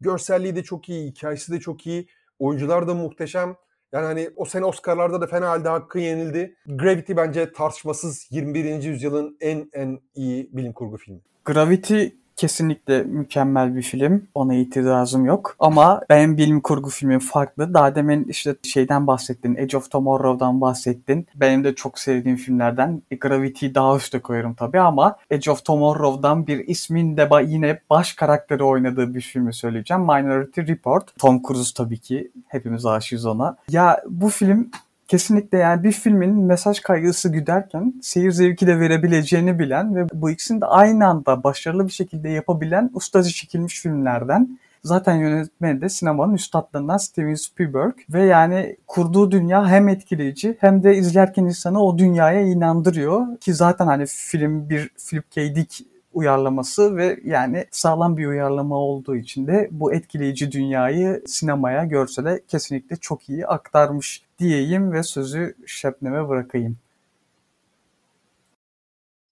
Görselliği 0.00 0.56
de 0.56 0.62
çok 0.62 0.88
iyi, 0.88 1.10
hikayesi 1.10 1.52
de 1.52 1.60
çok 1.60 1.86
iyi. 1.86 2.08
Oyuncular 2.38 2.88
da 2.88 2.94
muhteşem. 2.94 3.56
Yani 3.96 4.06
hani 4.06 4.30
o 4.36 4.44
sene 4.44 4.64
Oscar'larda 4.64 5.20
da 5.20 5.26
fena 5.26 5.48
halde 5.48 5.68
hakkı 5.68 5.98
yenildi. 5.98 6.56
Gravity 6.66 7.12
bence 7.16 7.52
tartışmasız 7.52 8.26
21. 8.30 8.82
yüzyılın 8.82 9.36
en 9.40 9.70
en 9.72 10.00
iyi 10.14 10.50
bilim 10.52 10.72
kurgu 10.72 10.96
filmi. 10.96 11.20
Gravity 11.44 12.06
kesinlikle 12.36 13.02
mükemmel 13.02 13.76
bir 13.76 13.82
film. 13.82 14.28
Ona 14.34 14.54
itirazım 14.54 15.24
yok. 15.24 15.56
Ama 15.58 16.00
benim 16.10 16.36
bilim 16.36 16.60
kurgu 16.60 16.90
filmim 16.90 17.18
farklı. 17.18 17.74
Daha 17.74 17.94
demin 17.94 18.24
işte 18.24 18.56
şeyden 18.62 19.06
bahsettin. 19.06 19.56
Edge 19.56 19.76
of 19.76 19.90
Tomorrow'dan 19.90 20.60
bahsettin. 20.60 21.26
Benim 21.34 21.64
de 21.64 21.74
çok 21.74 21.98
sevdiğim 21.98 22.36
filmlerden. 22.36 23.02
Gravity'yi 23.20 23.74
daha 23.74 23.96
üstte 23.96 24.18
koyarım 24.18 24.54
tabii 24.54 24.80
ama 24.80 25.16
Edge 25.30 25.50
of 25.50 25.64
Tomorrow'dan 25.64 26.46
bir 26.46 26.68
ismin 26.68 27.16
de 27.16 27.28
yine 27.46 27.80
baş 27.90 28.12
karakteri 28.12 28.64
oynadığı 28.64 29.14
bir 29.14 29.20
filmi 29.20 29.54
söyleyeceğim. 29.54 30.02
Minority 30.02 30.60
Report. 30.60 31.18
Tom 31.18 31.42
Cruise 31.48 31.74
tabii 31.76 31.98
ki. 31.98 32.30
Hepimiz 32.48 32.86
aşığız 32.86 33.26
ona. 33.26 33.56
Ya 33.70 34.02
bu 34.08 34.28
film 34.28 34.70
kesinlikle 35.08 35.58
yani 35.58 35.82
bir 35.82 35.92
filmin 35.92 36.30
mesaj 36.30 36.80
kaygısı 36.80 37.28
güderken 37.28 37.94
seyir 38.02 38.30
zevki 38.30 38.66
de 38.66 38.80
verebileceğini 38.80 39.58
bilen 39.58 39.96
ve 39.96 40.06
bu 40.14 40.30
ikisini 40.30 40.60
de 40.60 40.66
aynı 40.66 41.06
anda 41.06 41.44
başarılı 41.44 41.86
bir 41.86 41.92
şekilde 41.92 42.28
yapabilen 42.28 42.90
ustaca 42.94 43.30
çekilmiş 43.30 43.80
filmlerden. 43.80 44.58
Zaten 44.84 45.14
yönetmeni 45.14 45.80
de 45.80 45.88
sinemanın 45.88 46.34
üstadlarından 46.34 46.96
Steven 46.96 47.34
Spielberg 47.34 47.94
ve 48.10 48.24
yani 48.24 48.76
kurduğu 48.86 49.30
dünya 49.30 49.68
hem 49.68 49.88
etkileyici 49.88 50.56
hem 50.60 50.82
de 50.82 50.96
izlerken 50.96 51.44
insanı 51.44 51.82
o 51.82 51.98
dünyaya 51.98 52.40
inandırıyor 52.40 53.36
ki 53.36 53.54
zaten 53.54 53.86
hani 53.86 54.04
film 54.06 54.70
bir 54.70 54.88
Philip 54.88 55.30
K. 55.30 55.54
Dick 55.54 55.95
uyarlaması 56.16 56.96
ve 56.96 57.20
yani 57.24 57.64
sağlam 57.70 58.16
bir 58.16 58.26
uyarlama 58.26 58.76
olduğu 58.76 59.16
için 59.16 59.46
de 59.46 59.68
bu 59.70 59.94
etkileyici 59.94 60.52
dünyayı 60.52 61.22
sinemaya, 61.26 61.84
görsele 61.84 62.40
kesinlikle 62.48 62.96
çok 62.96 63.28
iyi 63.28 63.46
aktarmış 63.46 64.22
diyeyim 64.38 64.92
ve 64.92 65.02
sözü 65.02 65.54
Şebnem'e 65.66 66.28
bırakayım. 66.28 66.76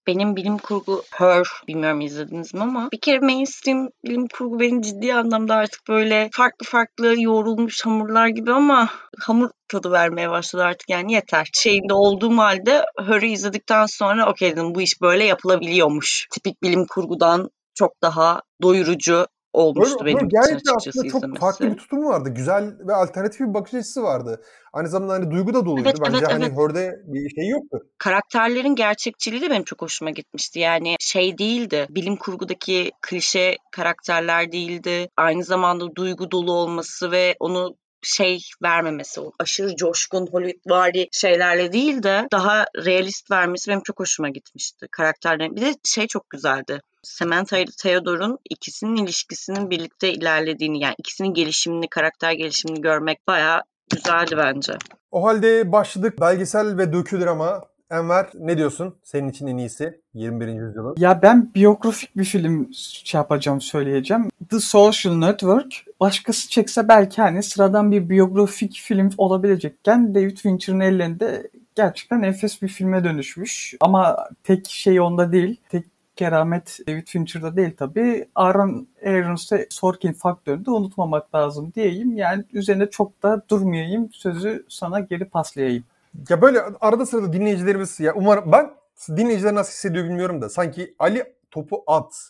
Benim 0.07 0.35
bilim 0.35 0.57
kurgu 0.57 1.03
Her 1.11 1.47
bilmiyorum 1.67 2.01
izlediniz 2.01 2.53
mi 2.53 2.61
ama 2.61 2.89
bir 2.91 2.99
kere 2.99 3.19
mainstream 3.19 3.89
bilim 4.05 4.27
kurgu 4.27 4.59
beni 4.59 4.81
ciddi 4.81 5.13
anlamda 5.13 5.55
artık 5.55 5.87
böyle 5.89 6.29
farklı 6.33 6.65
farklı 6.65 7.21
yoğrulmuş 7.21 7.85
hamurlar 7.85 8.27
gibi 8.27 8.51
ama 8.51 8.89
hamur 9.19 9.49
tadı 9.67 9.91
vermeye 9.91 10.29
başladı 10.29 10.63
artık 10.63 10.89
yani 10.89 11.13
yeter. 11.13 11.49
Şeyinde 11.53 11.93
olduğum 11.93 12.37
halde 12.37 12.85
Her'ı 13.05 13.25
izledikten 13.25 13.85
sonra 13.85 14.29
okey 14.29 14.51
dedim 14.51 14.75
bu 14.75 14.81
iş 14.81 15.01
böyle 15.01 15.23
yapılabiliyormuş. 15.23 16.27
Tipik 16.31 16.63
bilim 16.63 16.85
kurgudan 16.85 17.49
çok 17.73 18.01
daha 18.01 18.41
doyurucu 18.61 19.27
olmuştu 19.55 20.05
Böyle, 20.05 20.15
benim 20.15 20.27
için 20.27 20.37
açıkçası 20.37 20.89
aslında 20.89 21.07
çok 21.09 21.19
izlemesi. 21.23 21.39
farklı 21.39 21.71
bir 21.71 21.77
tutumu 21.77 22.09
vardı. 22.09 22.29
Güzel 22.29 22.77
ve 22.87 22.93
alternatif 22.93 23.39
bir 23.39 23.53
bakış 23.53 23.73
açısı 23.73 24.03
vardı. 24.03 24.41
Aynı 24.73 24.87
zamanda 24.89 25.13
hani 25.13 25.31
duygu 25.31 25.53
da 25.53 25.65
doluydu. 25.65 25.89
Evet, 25.89 25.99
Bence 26.05 26.17
evet, 26.19 26.31
hani 26.33 26.45
evet. 26.45 26.57
Hör'de 26.57 27.01
bir 27.05 27.29
şey 27.29 27.47
yoktu. 27.49 27.79
karakterlerin 27.97 28.75
gerçekçiliği 28.75 29.41
de 29.41 29.49
benim 29.49 29.63
çok 29.63 29.81
hoşuma 29.81 30.11
gitmişti. 30.11 30.59
Yani 30.59 30.95
şey 30.99 31.37
değildi, 31.37 31.87
bilim 31.89 32.15
kurgudaki 32.15 32.91
klişe 33.01 33.57
karakterler 33.71 34.51
değildi. 34.51 35.09
Aynı 35.17 35.43
zamanda 35.43 35.95
duygu 35.95 36.31
dolu 36.31 36.51
olması 36.53 37.11
ve 37.11 37.35
onu 37.39 37.75
şey 38.03 38.39
vermemesi, 38.63 39.21
o 39.21 39.31
aşırı 39.39 39.75
coşkun 39.75 40.27
Hollywoodvari 40.27 41.07
şeylerle 41.11 41.73
değil 41.73 42.03
de 42.03 42.27
daha 42.31 42.65
realist 42.85 43.31
vermesi 43.31 43.71
benim 43.71 43.81
çok 43.81 43.99
hoşuma 43.99 44.29
gitmişti 44.29 44.87
karakterlerin. 44.91 45.55
Bir 45.55 45.61
de 45.61 45.75
şey 45.83 46.07
çok 46.07 46.29
güzeldi. 46.29 46.81
Samantha 47.05 47.57
ile 47.57 47.71
Theodore'un 47.81 48.39
ikisinin 48.49 48.95
ilişkisinin 48.95 49.69
birlikte 49.69 50.13
ilerlediğini 50.13 50.79
yani 50.79 50.95
ikisinin 50.97 51.33
gelişimini, 51.33 51.89
karakter 51.89 52.31
gelişimini 52.31 52.81
görmek 52.81 53.27
bayağı 53.27 53.61
güzeldi 53.91 54.35
bence. 54.37 54.73
O 55.11 55.25
halde 55.25 55.71
başladık 55.71 56.21
belgesel 56.21 56.77
ve 56.77 56.93
dökü 56.93 57.21
drama. 57.21 57.61
Enver 57.91 58.29
ne 58.33 58.57
diyorsun? 58.57 58.95
Senin 59.03 59.29
için 59.29 59.47
en 59.47 59.57
iyisi 59.57 60.01
21. 60.13 60.47
yüzyılın. 60.47 60.95
Ya 60.97 61.21
ben 61.21 61.53
biyografik 61.55 62.17
bir 62.17 62.23
film 62.23 62.69
şey 62.73 63.19
yapacağım, 63.19 63.61
söyleyeceğim. 63.61 64.29
The 64.49 64.59
Social 64.59 65.13
Network. 65.13 65.73
Başkası 65.99 66.49
çekse 66.49 66.87
belki 66.87 67.21
hani 67.21 67.43
sıradan 67.43 67.91
bir 67.91 68.09
biyografik 68.09 68.81
film 68.83 69.09
olabilecekken 69.17 70.15
David 70.15 70.37
Fincher'ın 70.37 70.79
ellerinde 70.79 71.49
gerçekten 71.75 72.21
enfes 72.21 72.61
bir 72.61 72.67
filme 72.67 73.03
dönüşmüş. 73.03 73.75
Ama 73.79 74.27
tek 74.43 74.67
şey 74.69 75.01
onda 75.01 75.31
değil. 75.31 75.61
Tek 75.69 75.85
keramet 76.15 76.79
David 76.87 77.07
Fincher'da 77.07 77.55
değil 77.55 77.71
tabii. 77.77 78.29
Aaron 78.35 78.87
Aarons'e 79.05 79.67
Sorkin 79.69 80.13
faktörünü 80.13 80.65
de 80.65 80.71
unutmamak 80.71 81.35
lazım 81.35 81.73
diyeyim. 81.75 82.17
Yani 82.17 82.43
üzerine 82.53 82.89
çok 82.89 83.23
da 83.23 83.41
durmayayım. 83.49 84.09
Sözü 84.13 84.65
sana 84.69 84.99
geri 84.99 85.25
paslayayım. 85.25 85.83
Ya 86.29 86.41
böyle 86.41 86.61
arada 86.81 87.05
sırada 87.05 87.33
dinleyicilerimiz 87.33 87.99
ya 87.99 88.13
umarım 88.15 88.51
ben 88.51 88.71
dinleyiciler 89.17 89.55
nasıl 89.55 89.71
hissediyor 89.71 90.05
bilmiyorum 90.05 90.41
da 90.41 90.49
sanki 90.49 90.95
Ali 90.99 91.23
topu 91.51 91.83
at, 91.87 92.29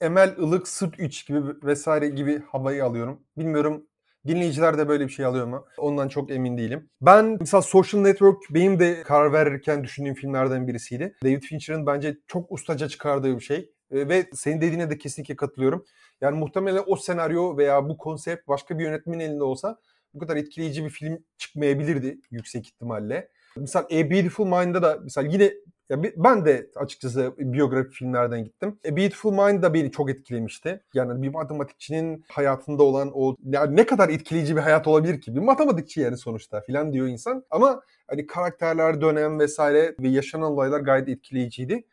Emel 0.00 0.34
ılık 0.38 0.68
sırt 0.68 0.94
3 0.98 1.26
gibi 1.26 1.40
vesaire 1.62 2.08
gibi 2.08 2.42
havayı 2.52 2.84
alıyorum. 2.84 3.20
Bilmiyorum 3.38 3.86
dinleyiciler 4.26 4.78
de 4.78 4.88
böyle 4.88 5.04
bir 5.06 5.12
şey 5.12 5.24
alıyor 5.24 5.46
mu? 5.46 5.66
Ondan 5.78 6.08
çok 6.08 6.30
emin 6.30 6.58
değilim. 6.58 6.88
Ben 7.00 7.36
mesela 7.40 7.62
Social 7.62 8.00
Network 8.02 8.36
benim 8.50 8.80
de 8.80 9.02
karar 9.02 9.32
verirken 9.32 9.84
düşündüğüm 9.84 10.14
filmlerden 10.14 10.68
birisiydi. 10.68 11.14
David 11.24 11.42
Fincher'ın 11.42 11.86
bence 11.86 12.16
çok 12.26 12.52
ustaca 12.52 12.88
çıkardığı 12.88 13.36
bir 13.36 13.44
şey. 13.44 13.70
E, 13.90 14.08
Ve 14.08 14.26
senin 14.34 14.60
dediğine 14.60 14.90
de 14.90 14.98
kesinlikle 14.98 15.36
katılıyorum. 15.36 15.84
Yani 16.20 16.38
muhtemelen 16.38 16.82
o 16.86 16.96
senaryo 16.96 17.56
veya 17.56 17.88
bu 17.88 17.96
konsept 17.98 18.48
başka 18.48 18.78
bir 18.78 18.84
yönetmenin 18.84 19.20
elinde 19.20 19.44
olsa 19.44 19.78
bu 20.14 20.18
kadar 20.18 20.36
etkileyici 20.36 20.84
bir 20.84 20.90
film 20.90 21.24
çıkmayabilirdi 21.38 22.18
yüksek 22.30 22.66
ihtimalle. 22.66 23.28
Mesela 23.56 23.84
A 23.84 24.10
Beautiful 24.10 24.46
Mind'da 24.46 24.82
da 24.82 24.98
mesela 25.02 25.28
yine 25.28 25.52
ya 25.90 26.02
ben 26.16 26.44
de 26.44 26.70
açıkçası 26.76 27.34
biyografi 27.38 27.90
filmlerden 27.90 28.44
gittim. 28.44 28.78
A 28.92 28.96
Beautiful 28.96 29.32
Mind 29.32 29.62
da 29.62 29.74
beni 29.74 29.90
çok 29.90 30.10
etkilemişti. 30.10 30.82
Yani 30.94 31.22
bir 31.22 31.28
matematikçinin 31.28 32.24
hayatında 32.28 32.82
olan 32.82 33.10
o 33.14 33.36
ya 33.44 33.66
ne 33.66 33.86
kadar 33.86 34.08
etkileyici 34.08 34.56
bir 34.56 34.60
hayat 34.60 34.86
olabilir 34.86 35.20
ki? 35.20 35.34
Bir 35.34 35.40
matematikçi 35.40 36.00
yani 36.00 36.16
sonuçta 36.16 36.60
filan 36.60 36.92
diyor 36.92 37.06
insan. 37.06 37.44
Ama 37.50 37.82
hani 38.06 38.26
karakterler, 38.26 39.00
dönem 39.00 39.40
vesaire 39.40 39.94
ve 40.00 40.08
yaşanan 40.08 40.52
olaylar 40.52 40.80
gayet 40.80 41.08
etkileyiciydi. 41.08 41.84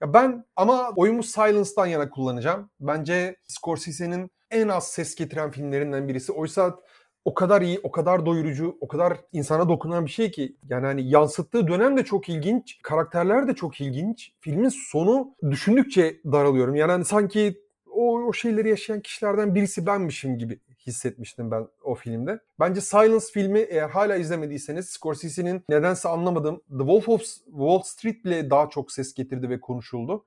Ya 0.00 0.14
ben 0.14 0.44
ama 0.56 0.92
oyumu 0.96 1.22
Silence'dan 1.22 1.86
yana 1.86 2.10
kullanacağım. 2.10 2.70
Bence 2.80 3.36
Scorsese'nin 3.48 4.30
en 4.50 4.68
az 4.68 4.88
ses 4.88 5.14
getiren 5.14 5.50
filmlerinden 5.50 6.08
birisi. 6.08 6.32
Oysa 6.32 6.76
o 7.24 7.34
kadar 7.34 7.62
iyi, 7.62 7.80
o 7.82 7.90
kadar 7.90 8.26
doyurucu, 8.26 8.76
o 8.80 8.88
kadar 8.88 9.18
insana 9.32 9.68
dokunan 9.68 10.06
bir 10.06 10.10
şey 10.10 10.30
ki. 10.30 10.56
Yani 10.68 10.86
hani 10.86 11.08
yansıttığı 11.08 11.68
dönem 11.68 11.96
de 11.96 12.04
çok 12.04 12.28
ilginç, 12.28 12.78
karakterler 12.82 13.48
de 13.48 13.54
çok 13.54 13.80
ilginç. 13.80 14.32
Filmin 14.40 14.68
sonu 14.68 15.34
düşündükçe 15.50 16.20
daralıyorum. 16.24 16.74
Yani 16.74 16.92
hani 16.92 17.04
sanki 17.04 17.60
o, 17.92 18.18
o 18.18 18.32
şeyleri 18.32 18.68
yaşayan 18.68 19.00
kişilerden 19.00 19.54
birisi 19.54 19.86
benmişim 19.86 20.38
gibi 20.38 20.60
hissetmiştim 20.86 21.50
ben 21.50 21.68
o 21.84 21.94
filmde. 21.94 22.40
Bence 22.60 22.80
Silence 22.80 23.24
filmi 23.32 23.58
eğer 23.58 23.88
hala 23.88 24.16
izlemediyseniz 24.16 24.88
Scorsese'nin 24.88 25.62
nedense 25.68 26.08
anlamadığım 26.08 26.56
The 26.56 26.78
Wolf 26.78 27.08
of 27.08 27.22
Wall 27.44 27.82
Street 27.84 28.24
bile 28.24 28.50
daha 28.50 28.70
çok 28.70 28.92
ses 28.92 29.14
getirdi 29.14 29.50
ve 29.50 29.60
konuşuldu. 29.60 30.24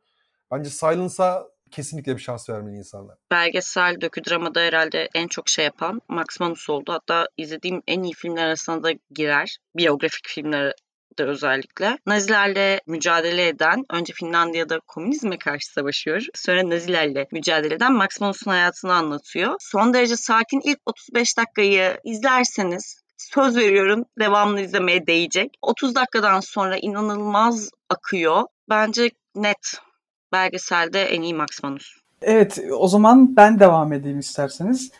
Bence 0.52 0.70
Silence'a 0.70 1.48
kesinlikle 1.72 2.16
bir 2.16 2.22
şans 2.22 2.50
vermeli 2.50 2.78
insanlar. 2.78 3.18
belgesel 3.32 4.02
döküdramada 4.02 4.60
herhalde 4.60 5.10
en 5.16 5.28
çok 5.28 5.50
şey 5.50 5.66
yapan 5.66 6.02
Max 6.08 6.40
Manus 6.40 6.70
oldu. 6.70 6.94
Hatta 6.94 7.28
izlediğim 7.38 7.82
en 7.88 8.04
iyi 8.04 8.14
filmler 8.14 8.46
arasına 8.46 8.84
da 8.84 8.92
girer. 9.12 9.58
Biyografik 9.76 10.28
filmler 10.28 10.74
özellikle. 11.24 11.98
Nazilerle 12.06 12.82
mücadele 12.88 13.48
eden, 13.48 13.84
önce 13.90 14.14
Finlandiya'da 14.14 14.80
komünizme 14.80 15.38
karşı 15.38 15.72
savaşıyor. 15.72 16.22
Sonra 16.36 16.70
Nazilerle 16.70 17.28
mücadele 17.32 17.76
eden 17.76 17.94
Max 17.94 18.22
Manus'un 18.22 18.52
hayatını 18.52 18.94
anlatıyor. 18.94 19.56
Son 19.60 19.94
derece 19.94 20.16
sakin 20.16 20.62
ilk 20.64 20.80
35 20.86 21.38
dakikayı 21.38 21.98
izlerseniz 22.04 23.02
söz 23.18 23.58
veriyorum 23.58 24.06
devamlı 24.20 24.62
izlemeye 24.62 25.08
değecek. 25.08 25.58
30 25.62 25.96
dakikadan 25.96 26.40
sonra 26.40 26.78
inanılmaz 26.78 27.70
akıyor. 27.90 28.44
Bence 28.70 29.10
net 29.36 29.80
belgeselde 30.32 31.02
en 31.02 31.22
iyi 31.22 31.34
Max 31.34 31.64
Manus. 31.64 31.94
Evet, 32.22 32.60
o 32.78 32.88
zaman 32.88 33.36
ben 33.36 33.60
devam 33.60 33.94
edeyim 33.94 34.20
isterseniz. 34.20 34.92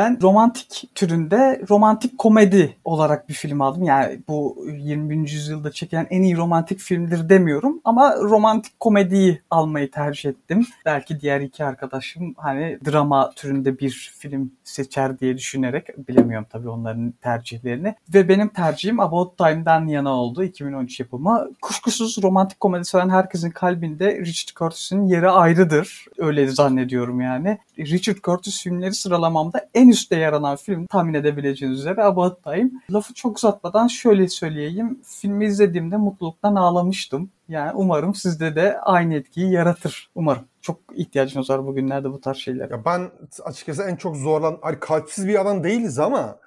Ben 0.00 0.18
romantik 0.22 0.90
türünde 0.94 1.62
romantik 1.70 2.18
komedi 2.18 2.76
olarak 2.84 3.28
bir 3.28 3.34
film 3.34 3.60
aldım. 3.60 3.82
Yani 3.82 4.20
bu 4.28 4.66
20. 4.78 5.30
yüzyılda 5.30 5.72
çekilen 5.72 6.06
en 6.10 6.22
iyi 6.22 6.36
romantik 6.36 6.78
filmdir 6.78 7.28
demiyorum 7.28 7.80
ama 7.84 8.16
romantik 8.16 8.80
komediyi 8.80 9.42
almayı 9.50 9.90
tercih 9.90 10.30
ettim. 10.30 10.66
Belki 10.86 11.20
diğer 11.20 11.40
iki 11.40 11.64
arkadaşım 11.64 12.34
hani 12.36 12.78
drama 12.86 13.30
türünde 13.30 13.78
bir 13.78 14.12
film 14.18 14.52
seçer 14.64 15.18
diye 15.18 15.36
düşünerek 15.36 16.08
bilemiyorum 16.08 16.46
tabii 16.50 16.68
onların 16.68 17.10
tercihlerini. 17.22 17.94
Ve 18.14 18.28
benim 18.28 18.48
tercihim 18.48 19.00
About 19.00 19.38
Time'dan 19.38 19.86
yana 19.86 20.12
oldu 20.12 20.44
2013 20.44 21.00
yapımı. 21.00 21.50
Kuşkusuz 21.62 22.22
romantik 22.22 22.60
komedi 22.60 22.84
seven 22.84 23.10
herkesin 23.10 23.50
kalbinde 23.50 24.18
Richard 24.18 24.56
Curtis'in 24.56 25.06
yeri 25.06 25.28
ayrıdır. 25.28 26.04
Öyle 26.18 26.48
zannediyorum 26.48 27.20
yani. 27.20 27.58
Richard 27.86 28.16
Curtis 28.16 28.62
filmleri 28.62 28.94
sıralamamda 28.94 29.68
en 29.74 29.88
üstte 29.88 30.16
yer 30.16 30.32
alan 30.32 30.56
film 30.56 30.86
tahmin 30.86 31.14
edebileceğiniz 31.14 31.78
üzere 31.78 32.04
About 32.04 32.44
Time. 32.44 32.70
Lafı 32.90 33.14
çok 33.14 33.36
uzatmadan 33.36 33.86
şöyle 33.86 34.28
söyleyeyim. 34.28 35.00
Filmi 35.04 35.46
izlediğimde 35.46 35.96
mutluluktan 35.96 36.54
ağlamıştım. 36.54 37.30
Yani 37.48 37.72
umarım 37.74 38.14
sizde 38.14 38.56
de 38.56 38.80
aynı 38.80 39.14
etkiyi 39.14 39.52
yaratır. 39.52 40.10
Umarım. 40.14 40.44
Çok 40.60 40.80
ihtiyacınız 40.94 41.50
var 41.50 41.66
bugünlerde 41.66 42.12
bu 42.12 42.20
tarz 42.20 42.36
şeylere. 42.36 42.72
Ya 42.72 42.84
ben 42.84 43.10
açıkçası 43.44 43.82
en 43.82 43.96
çok 43.96 44.16
zorlan, 44.16 44.58
hani 44.62 44.80
kalpsiz 44.80 45.28
bir 45.28 45.40
adam 45.40 45.64
değiliz 45.64 45.98
ama 45.98 46.38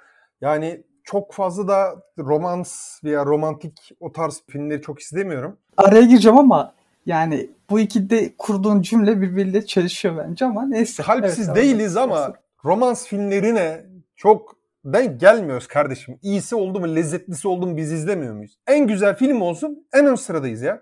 yani 0.42 0.84
çok 1.04 1.34
fazla 1.34 1.68
da 1.68 1.96
romans 2.20 3.04
veya 3.04 3.26
romantik 3.26 3.92
o 4.00 4.12
tarz 4.12 4.42
filmleri 4.50 4.82
çok 4.82 5.00
izlemiyorum. 5.02 5.58
Araya 5.78 6.02
gireceğim 6.02 6.38
ama 6.38 6.74
yani 7.06 7.50
bu 7.70 7.80
ikide 7.80 8.34
kurduğun 8.38 8.82
cümle 8.82 9.22
birbiriyle 9.22 9.66
çelişiyor 9.66 10.18
bence 10.18 10.46
ama 10.46 10.66
neyse. 10.66 11.04
Kalpsiz 11.04 11.48
Evet, 11.50 11.58
değiliz 11.58 11.94
tamam. 11.94 12.18
ama 12.18 12.34
romans 12.66 13.08
filmlerine 13.08 13.86
çok 14.16 14.56
denk 14.86 15.20
gelmiyoruz 15.20 15.68
kardeşim. 15.68 16.20
İyisi 16.22 16.56
oldu 16.56 16.80
mu, 16.80 16.96
lezzetlisi 16.96 17.48
oldu 17.48 17.68
mu 17.68 17.78
biz 17.78 17.92
izlemiyor 17.92 18.34
muyuz? 18.34 18.58
En 18.68 18.88
güzel 18.88 19.16
film 19.16 19.42
olsun 19.42 19.88
en 19.94 20.06
ön 20.06 20.16
sıradayız 20.16 20.62
ya. 20.62 20.82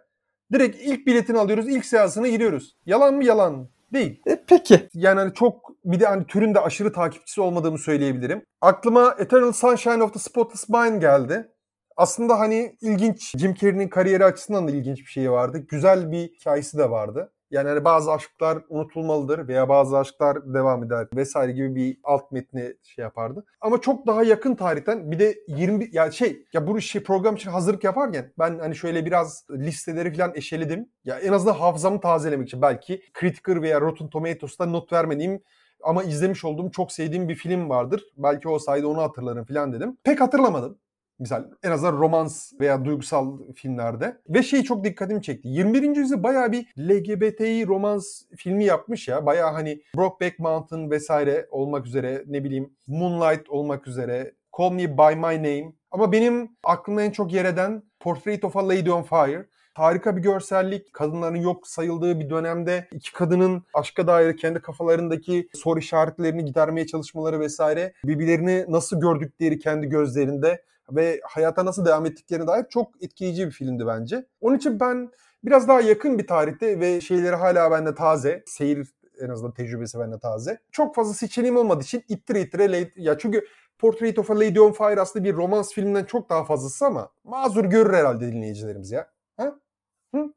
Direkt 0.53 0.77
ilk 0.81 1.07
biletini 1.07 1.37
alıyoruz, 1.37 1.67
ilk 1.69 1.85
seansına 1.85 2.27
giriyoruz. 2.27 2.75
Yalan 2.85 3.13
mı 3.13 3.23
yalan 3.25 3.53
mı? 3.53 3.69
Değil. 3.93 4.21
E, 4.27 4.43
peki. 4.47 4.89
Yani 4.93 5.19
hani 5.19 5.33
çok 5.33 5.71
bir 5.85 5.99
de 5.99 6.05
hani 6.05 6.25
türün 6.25 6.55
de 6.55 6.59
aşırı 6.59 6.93
takipçisi 6.93 7.41
olmadığımı 7.41 7.77
söyleyebilirim. 7.77 8.43
Aklıma 8.61 9.15
Eternal 9.19 9.51
Sunshine 9.51 10.03
of 10.03 10.13
the 10.13 10.19
Spotless 10.19 10.69
Mind 10.69 11.01
geldi. 11.01 11.49
Aslında 12.01 12.39
hani 12.39 12.75
ilginç 12.81 13.37
Jim 13.37 13.53
Carrey'nin 13.53 13.87
kariyeri 13.87 14.25
açısından 14.25 14.67
da 14.67 14.71
ilginç 14.71 14.99
bir 14.99 15.11
şey 15.11 15.31
vardı. 15.31 15.57
Güzel 15.69 16.11
bir 16.11 16.27
hikayesi 16.27 16.77
de 16.77 16.89
vardı. 16.89 17.31
Yani 17.51 17.69
hani 17.69 17.85
bazı 17.85 18.11
aşklar 18.11 18.57
unutulmalıdır 18.69 19.47
veya 19.47 19.69
bazı 19.69 19.97
aşklar 19.97 20.53
devam 20.53 20.83
eder 20.83 21.07
vesaire 21.15 21.51
gibi 21.51 21.75
bir 21.75 21.97
alt 22.03 22.31
metni 22.31 22.73
şey 22.83 23.03
yapardı. 23.03 23.45
Ama 23.61 23.81
çok 23.81 24.07
daha 24.07 24.23
yakın 24.23 24.55
tarihten 24.55 25.11
bir 25.11 25.19
de 25.19 25.35
20 25.47 25.89
ya 25.91 26.11
şey 26.11 26.45
ya 26.53 26.67
bu 26.67 26.81
şey 26.81 27.03
program 27.03 27.35
için 27.35 27.49
hazırlık 27.49 27.83
yaparken 27.83 28.33
ben 28.39 28.59
hani 28.59 28.75
şöyle 28.75 29.05
biraz 29.05 29.45
listeleri 29.51 30.13
falan 30.13 30.31
eşeledim. 30.35 30.89
Ya 31.05 31.19
en 31.19 31.33
azından 31.33 31.53
hafızamı 31.53 32.01
tazelemek 32.01 32.47
için 32.47 32.61
belki 32.61 33.01
Critical 33.19 33.61
veya 33.61 33.81
Rotten 33.81 34.09
Tomatoes'ta 34.09 34.65
not 34.65 34.93
vermediğim 34.93 35.41
ama 35.83 36.03
izlemiş 36.03 36.45
olduğum 36.45 36.71
çok 36.71 36.91
sevdiğim 36.91 37.29
bir 37.29 37.35
film 37.35 37.69
vardır. 37.69 38.03
Belki 38.17 38.49
o 38.49 38.59
sayede 38.59 38.85
onu 38.85 39.01
hatırlarım 39.01 39.45
falan 39.45 39.73
dedim. 39.73 39.97
Pek 40.03 40.21
hatırlamadım. 40.21 40.77
Misal 41.21 41.43
en 41.63 41.71
azından 41.71 41.97
romans 41.97 42.53
veya 42.59 42.85
duygusal 42.85 43.37
filmlerde. 43.55 44.17
Ve 44.29 44.43
şey 44.43 44.63
çok 44.63 44.83
dikkatimi 44.83 45.21
çekti. 45.21 45.47
21. 45.47 45.95
yüzyılda 45.95 46.23
bayağı 46.23 46.51
bir 46.51 46.65
LGBTİ 46.79 47.67
romans 47.67 48.21
filmi 48.37 48.65
yapmış 48.65 49.07
ya. 49.07 49.25
Bayağı 49.25 49.51
hani 49.51 49.81
Brokeback 49.97 50.39
Mountain 50.39 50.91
vesaire 50.91 51.47
olmak 51.51 51.85
üzere 51.85 52.23
ne 52.27 52.43
bileyim 52.43 52.73
Moonlight 52.87 53.49
olmak 53.49 53.87
üzere 53.87 54.33
Call 54.57 54.71
Me 54.71 54.97
By 54.97 55.15
My 55.15 55.37
Name. 55.37 55.73
Ama 55.91 56.11
benim 56.11 56.51
aklımda 56.63 57.01
en 57.01 57.11
çok 57.11 57.33
yer 57.33 57.45
eden 57.45 57.83
Portrait 57.99 58.43
of 58.43 58.57
a 58.57 58.67
Lady 58.67 58.91
on 58.91 59.03
Fire. 59.03 59.45
Harika 59.73 60.17
bir 60.17 60.21
görsellik, 60.21 60.93
kadınların 60.93 61.41
yok 61.41 61.67
sayıldığı 61.67 62.19
bir 62.19 62.29
dönemde 62.29 62.87
iki 62.91 63.13
kadının 63.13 63.63
aşka 63.73 64.07
dair 64.07 64.37
kendi 64.37 64.59
kafalarındaki 64.59 65.49
soru 65.53 65.79
işaretlerini 65.79 66.45
gidermeye 66.45 66.87
çalışmaları 66.87 67.39
vesaire, 67.39 67.93
birbirlerini 68.05 68.65
nasıl 68.67 69.01
gördükleri 69.01 69.59
kendi 69.59 69.87
gözlerinde 69.87 70.61
ve 70.95 71.21
hayata 71.23 71.65
nasıl 71.65 71.85
devam 71.85 72.05
ettiklerine 72.05 72.47
dair 72.47 72.65
çok 72.69 73.03
etkileyici 73.03 73.45
bir 73.45 73.51
filmdi 73.51 73.87
bence. 73.87 74.25
Onun 74.41 74.57
için 74.57 74.79
ben 74.79 75.11
biraz 75.43 75.67
daha 75.67 75.81
yakın 75.81 76.19
bir 76.19 76.27
tarihte 76.27 76.79
ve 76.79 77.01
şeyleri 77.01 77.35
hala 77.35 77.71
bende 77.71 77.95
taze, 77.95 78.43
seyir 78.45 78.87
en 79.21 79.29
azından 79.29 79.53
tecrübesi 79.53 79.99
bende 79.99 80.19
taze. 80.19 80.59
Çok 80.71 80.95
fazla 80.95 81.13
seçeneğim 81.13 81.57
olmadığı 81.57 81.83
için 81.83 82.03
ittire 82.07 82.41
ittire 82.41 82.91
ya 82.95 83.17
çünkü 83.17 83.45
Portrait 83.79 84.19
of 84.19 84.31
a 84.31 84.35
Lady 84.35 84.59
on 84.59 84.71
Fire 84.71 85.01
aslında 85.01 85.25
bir 85.25 85.33
romans 85.33 85.73
filminden 85.73 86.03
çok 86.03 86.29
daha 86.29 86.43
fazlası 86.43 86.85
ama 86.85 87.09
mazur 87.23 87.65
görür 87.65 87.93
herhalde 87.93 88.31
dinleyicilerimiz 88.31 88.91
ya. 88.91 89.07
Ha? 89.37 89.55
Hı? 90.15 90.33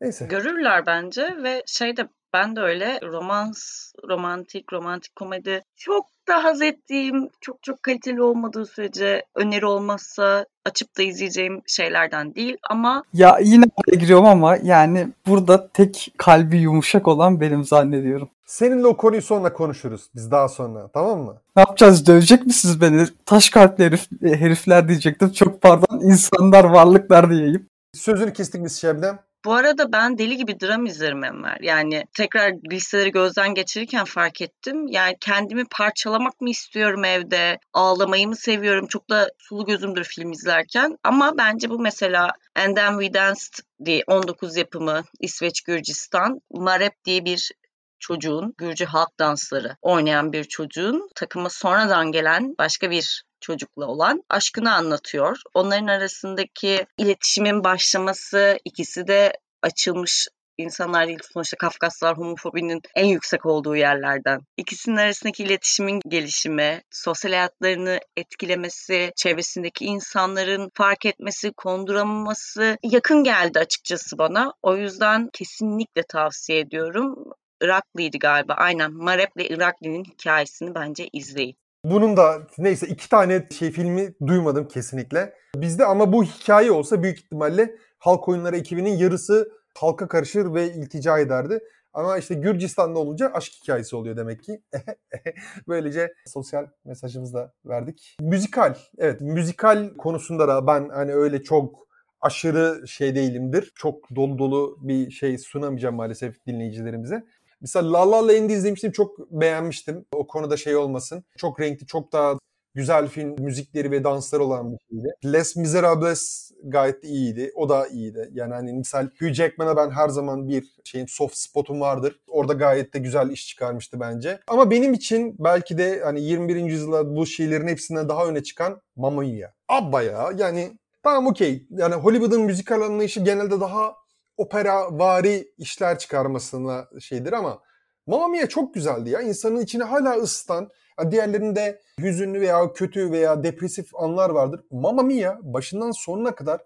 Neyse. 0.00 0.26
Görürler 0.26 0.86
bence 0.86 1.36
ve 1.42 1.62
şey 1.66 1.96
de 1.96 2.08
ben 2.36 2.56
de 2.56 2.60
öyle 2.60 3.00
romans, 3.02 3.92
romantik, 4.08 4.72
romantik 4.72 5.16
komedi 5.16 5.62
çok 5.76 6.06
da 6.28 6.44
haz 6.44 6.62
ettiğim, 6.62 7.28
çok 7.40 7.62
çok 7.62 7.82
kaliteli 7.82 8.22
olmadığı 8.22 8.66
sürece 8.66 9.22
öneri 9.34 9.66
olmazsa 9.66 10.46
açıp 10.64 10.98
da 10.98 11.02
izleyeceğim 11.02 11.62
şeylerden 11.66 12.34
değil 12.34 12.56
ama 12.70 13.02
Ya 13.12 13.38
yine 13.42 13.64
araya 13.64 13.98
giriyorum 13.98 14.26
ama 14.26 14.56
yani 14.62 15.08
burada 15.26 15.68
tek 15.68 16.14
kalbi 16.16 16.56
yumuşak 16.56 17.08
olan 17.08 17.40
benim 17.40 17.64
zannediyorum. 17.64 18.28
Seninle 18.46 18.86
o 18.86 18.96
konuyu 18.96 19.22
sonra 19.22 19.52
konuşuruz 19.52 20.08
biz 20.14 20.30
daha 20.30 20.48
sonra 20.48 20.88
tamam 20.94 21.20
mı? 21.20 21.36
Ne 21.56 21.60
yapacağız? 21.60 22.06
Dövecek 22.06 22.46
misiniz 22.46 22.80
beni? 22.80 23.06
Taş 23.26 23.50
kalpli 23.50 23.84
herif, 23.84 24.08
herifler 24.22 24.88
diyecektim. 24.88 25.32
Çok 25.32 25.62
pardon. 25.62 26.00
insanlar, 26.02 26.64
varlıklar 26.64 27.30
diyeyim. 27.30 27.68
Sözünü 27.94 28.32
kestik 28.32 28.64
biz 28.64 28.80
Şebnem. 28.80 29.18
Bu 29.46 29.54
arada 29.54 29.92
ben 29.92 30.18
deli 30.18 30.36
gibi 30.36 30.60
dram 30.60 30.86
izlerim 30.86 31.24
Enver. 31.24 31.58
Yani 31.60 32.04
tekrar 32.14 32.52
listeleri 32.72 33.10
gözden 33.10 33.54
geçirirken 33.54 34.04
fark 34.04 34.40
ettim. 34.40 34.86
Yani 34.88 35.16
kendimi 35.20 35.64
parçalamak 35.70 36.40
mı 36.40 36.50
istiyorum 36.50 37.04
evde? 37.04 37.58
Ağlamayı 37.72 38.28
mı 38.28 38.36
seviyorum? 38.36 38.86
Çok 38.86 39.10
da 39.10 39.28
sulu 39.38 39.66
gözümdür 39.66 40.04
film 40.04 40.32
izlerken. 40.32 40.98
Ama 41.04 41.38
bence 41.38 41.70
bu 41.70 41.78
mesela 41.78 42.30
And 42.56 42.76
Then 42.76 42.98
We 43.00 43.14
Danced 43.14 43.54
diye 43.84 44.02
19 44.06 44.56
yapımı 44.56 45.02
İsveç 45.20 45.60
Gürcistan. 45.60 46.40
Marep 46.50 47.04
diye 47.04 47.24
bir 47.24 47.50
çocuğun, 47.98 48.54
Gürcü 48.58 48.84
halk 48.84 49.18
dansları 49.18 49.76
oynayan 49.82 50.32
bir 50.32 50.44
çocuğun 50.44 51.08
takıma 51.14 51.50
sonradan 51.50 52.12
gelen 52.12 52.54
başka 52.58 52.90
bir 52.90 53.22
çocukla 53.40 53.86
olan 53.86 54.22
aşkını 54.30 54.74
anlatıyor. 54.74 55.38
Onların 55.54 55.86
arasındaki 55.86 56.86
iletişimin 56.98 57.64
başlaması, 57.64 58.58
ikisi 58.64 59.06
de 59.06 59.32
açılmış 59.62 60.28
insanlar 60.58 61.08
değil 61.08 61.18
sonuçta 61.32 61.56
Kafkaslar 61.56 62.18
homofobinin 62.18 62.80
en 62.94 63.06
yüksek 63.06 63.46
olduğu 63.46 63.76
yerlerden. 63.76 64.40
İkisinin 64.56 64.96
arasındaki 64.96 65.44
iletişimin 65.44 66.00
gelişimi, 66.08 66.82
sosyal 66.90 67.32
hayatlarını 67.32 68.00
etkilemesi, 68.16 69.12
çevresindeki 69.16 69.84
insanların 69.84 70.70
fark 70.74 71.06
etmesi, 71.06 71.52
konduramaması 71.52 72.78
yakın 72.82 73.24
geldi 73.24 73.58
açıkçası 73.58 74.18
bana. 74.18 74.52
O 74.62 74.76
yüzden 74.76 75.28
kesinlikle 75.32 76.02
tavsiye 76.02 76.58
ediyorum. 76.58 77.32
Irakli'ydi 77.60 78.18
galiba. 78.18 78.54
Aynen. 78.54 78.92
Marep'le 78.92 79.50
Irakli'nin 79.50 80.04
hikayesini 80.04 80.74
bence 80.74 81.08
izleyin. 81.12 81.56
Bunun 81.90 82.16
da 82.16 82.42
neyse 82.58 82.86
iki 82.86 83.08
tane 83.08 83.46
şey 83.58 83.70
filmi 83.70 84.14
duymadım 84.26 84.68
kesinlikle. 84.68 85.34
Bizde 85.56 85.84
ama 85.84 86.12
bu 86.12 86.24
hikaye 86.24 86.70
olsa 86.70 87.02
büyük 87.02 87.18
ihtimalle 87.18 87.76
halk 87.98 88.28
oyunları 88.28 88.56
ekibinin 88.56 88.96
yarısı 88.96 89.52
halka 89.78 90.08
karışır 90.08 90.54
ve 90.54 90.72
iltica 90.72 91.18
ederdi. 91.18 91.60
Ama 91.92 92.18
işte 92.18 92.34
Gürcistan'da 92.34 92.98
olunca 92.98 93.30
aşk 93.32 93.52
hikayesi 93.62 93.96
oluyor 93.96 94.16
demek 94.16 94.42
ki. 94.42 94.62
Böylece 95.68 96.14
sosyal 96.26 96.66
mesajımızı 96.84 97.34
da 97.34 97.52
verdik. 97.64 98.16
Müzikal. 98.20 98.74
Evet 98.98 99.20
müzikal 99.20 99.94
konusunda 99.94 100.48
da 100.48 100.66
ben 100.66 100.88
hani 100.88 101.14
öyle 101.14 101.42
çok 101.42 101.86
aşırı 102.20 102.88
şey 102.88 103.14
değilimdir. 103.14 103.72
Çok 103.74 104.16
dolu 104.16 104.38
dolu 104.38 104.78
bir 104.80 105.10
şey 105.10 105.38
sunamayacağım 105.38 105.94
maalesef 105.94 106.46
dinleyicilerimize. 106.46 107.24
Mesela 107.60 107.92
La 107.92 108.10
La 108.10 108.28
Land'i 108.28 108.52
izlemiştim 108.52 108.92
çok 108.92 109.30
beğenmiştim. 109.30 110.04
O 110.12 110.26
konuda 110.26 110.56
şey 110.56 110.76
olmasın. 110.76 111.24
Çok 111.36 111.60
renkli, 111.60 111.86
çok 111.86 112.12
daha 112.12 112.38
güzel 112.76 113.08
film, 113.08 113.36
müzikleri 113.38 113.90
ve 113.90 114.04
dansları 114.04 114.44
olan 114.44 114.72
bir 114.72 114.78
şeydi. 114.90 115.14
Les 115.24 115.56
Miserables 115.56 116.50
gayet 116.64 117.04
iyiydi. 117.04 117.52
O 117.54 117.68
da 117.68 117.86
iyiydi. 117.86 118.30
Yani 118.32 118.54
hani 118.54 118.72
misal 118.72 119.08
Hugh 119.18 119.32
Jackman'a 119.32 119.76
ben 119.76 119.90
her 119.90 120.08
zaman 120.08 120.48
bir 120.48 120.64
şeyin 120.84 121.06
soft 121.06 121.36
spotum 121.36 121.80
vardır. 121.80 122.20
Orada 122.28 122.52
gayet 122.52 122.94
de 122.94 122.98
güzel 122.98 123.30
iş 123.30 123.48
çıkarmıştı 123.48 124.00
bence. 124.00 124.40
Ama 124.48 124.70
benim 124.70 124.92
için 124.92 125.36
belki 125.38 125.78
de 125.78 126.00
hani 126.04 126.22
21. 126.22 126.56
yüzyılda 126.56 127.16
bu 127.16 127.26
şeylerin 127.26 127.68
hepsinden 127.68 128.08
daha 128.08 128.26
öne 128.26 128.42
çıkan 128.42 128.80
Mamma 128.96 129.22
Mia. 129.22 129.48
Abba 129.68 130.02
ya 130.02 130.30
yani 130.36 130.78
tamam 131.02 131.26
okey. 131.26 131.66
Yani 131.70 131.94
Hollywood'un 131.94 132.42
müzikal 132.42 132.80
anlayışı 132.80 133.20
genelde 133.20 133.60
daha 133.60 133.94
opera 134.36 134.98
vari 134.98 135.52
işler 135.58 135.98
çıkarmasına 135.98 136.88
şeydir 137.00 137.32
ama 137.32 137.62
Mamma 138.06 138.28
Mia 138.28 138.46
çok 138.46 138.74
güzeldi 138.74 139.10
ya. 139.10 139.20
İnsanın 139.20 139.60
içine 139.60 139.84
hala 139.84 140.14
ısıtan, 140.14 140.68
diğerlerinde 141.10 141.80
hüzünlü 142.00 142.40
veya 142.40 142.72
kötü 142.72 143.10
veya 143.10 143.42
depresif 143.44 143.94
anlar 143.94 144.30
vardır. 144.30 144.60
Mamma 144.70 145.02
Mia 145.02 145.36
başından 145.42 145.90
sonuna 145.90 146.34
kadar 146.34 146.60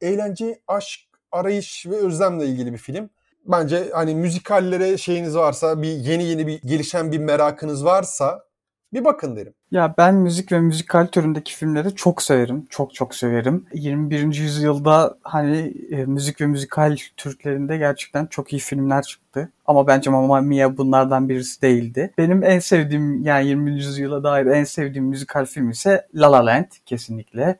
eğlence, 0.00 0.60
aşk, 0.68 1.00
arayış 1.32 1.86
ve 1.86 1.96
özlemle 1.96 2.46
ilgili 2.46 2.72
bir 2.72 2.78
film. 2.78 3.10
Bence 3.44 3.90
hani 3.92 4.14
müzikallere 4.14 4.98
şeyiniz 4.98 5.36
varsa, 5.36 5.82
bir 5.82 5.88
yeni 5.88 6.24
yeni 6.24 6.46
bir 6.46 6.60
gelişen 6.62 7.12
bir 7.12 7.18
merakınız 7.18 7.84
varsa 7.84 8.44
bir 8.92 9.04
bakın 9.04 9.36
derim. 9.36 9.54
Ya 9.72 9.94
ben 9.98 10.14
müzik 10.14 10.52
ve 10.52 10.60
müzikal 10.60 11.06
türündeki 11.06 11.56
filmleri 11.56 11.94
çok 11.94 12.22
severim. 12.22 12.66
Çok 12.70 12.94
çok 12.94 13.14
severim. 13.14 13.66
21. 13.74 14.22
yüzyılda 14.22 15.16
hani 15.22 15.74
e, 15.90 16.04
müzik 16.04 16.40
ve 16.40 16.46
müzikal 16.46 16.96
türlerinde 17.16 17.76
gerçekten 17.76 18.26
çok 18.26 18.52
iyi 18.52 18.58
filmler 18.58 19.02
çıktı. 19.02 19.52
Ama 19.66 19.86
bence 19.86 20.10
Mamma 20.10 20.40
Mia 20.40 20.76
bunlardan 20.76 21.28
birisi 21.28 21.62
değildi. 21.62 22.12
Benim 22.18 22.44
en 22.44 22.58
sevdiğim 22.58 23.22
yani 23.24 23.48
20. 23.48 23.70
yüzyıla 23.70 24.24
dair 24.24 24.46
en 24.46 24.64
sevdiğim 24.64 25.04
müzikal 25.06 25.46
film 25.46 25.70
ise 25.70 26.06
La 26.14 26.32
La 26.32 26.46
Land 26.46 26.70
kesinlikle. 26.86 27.58